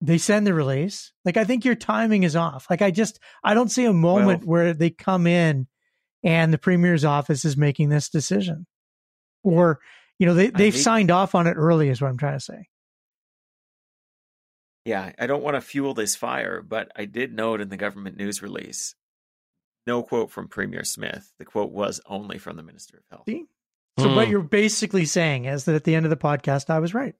[0.00, 1.12] They send the release.
[1.26, 2.66] Like I think your timing is off.
[2.70, 5.66] Like I just I don't see a moment where they come in
[6.24, 8.66] and the premier's office is making this decision,
[9.42, 9.80] or
[10.18, 11.88] you know they they've hate- signed off on it early.
[11.88, 12.68] Is what I'm trying to say.
[14.84, 18.16] Yeah, I don't want to fuel this fire, but I did note in the government
[18.16, 18.96] news release,
[19.86, 21.32] no quote from Premier Smith.
[21.38, 23.24] The quote was only from the Minister of Health.
[23.28, 23.44] See?
[24.00, 24.16] So Hmm.
[24.16, 27.14] what you're basically saying is that at the end of the podcast, I was right.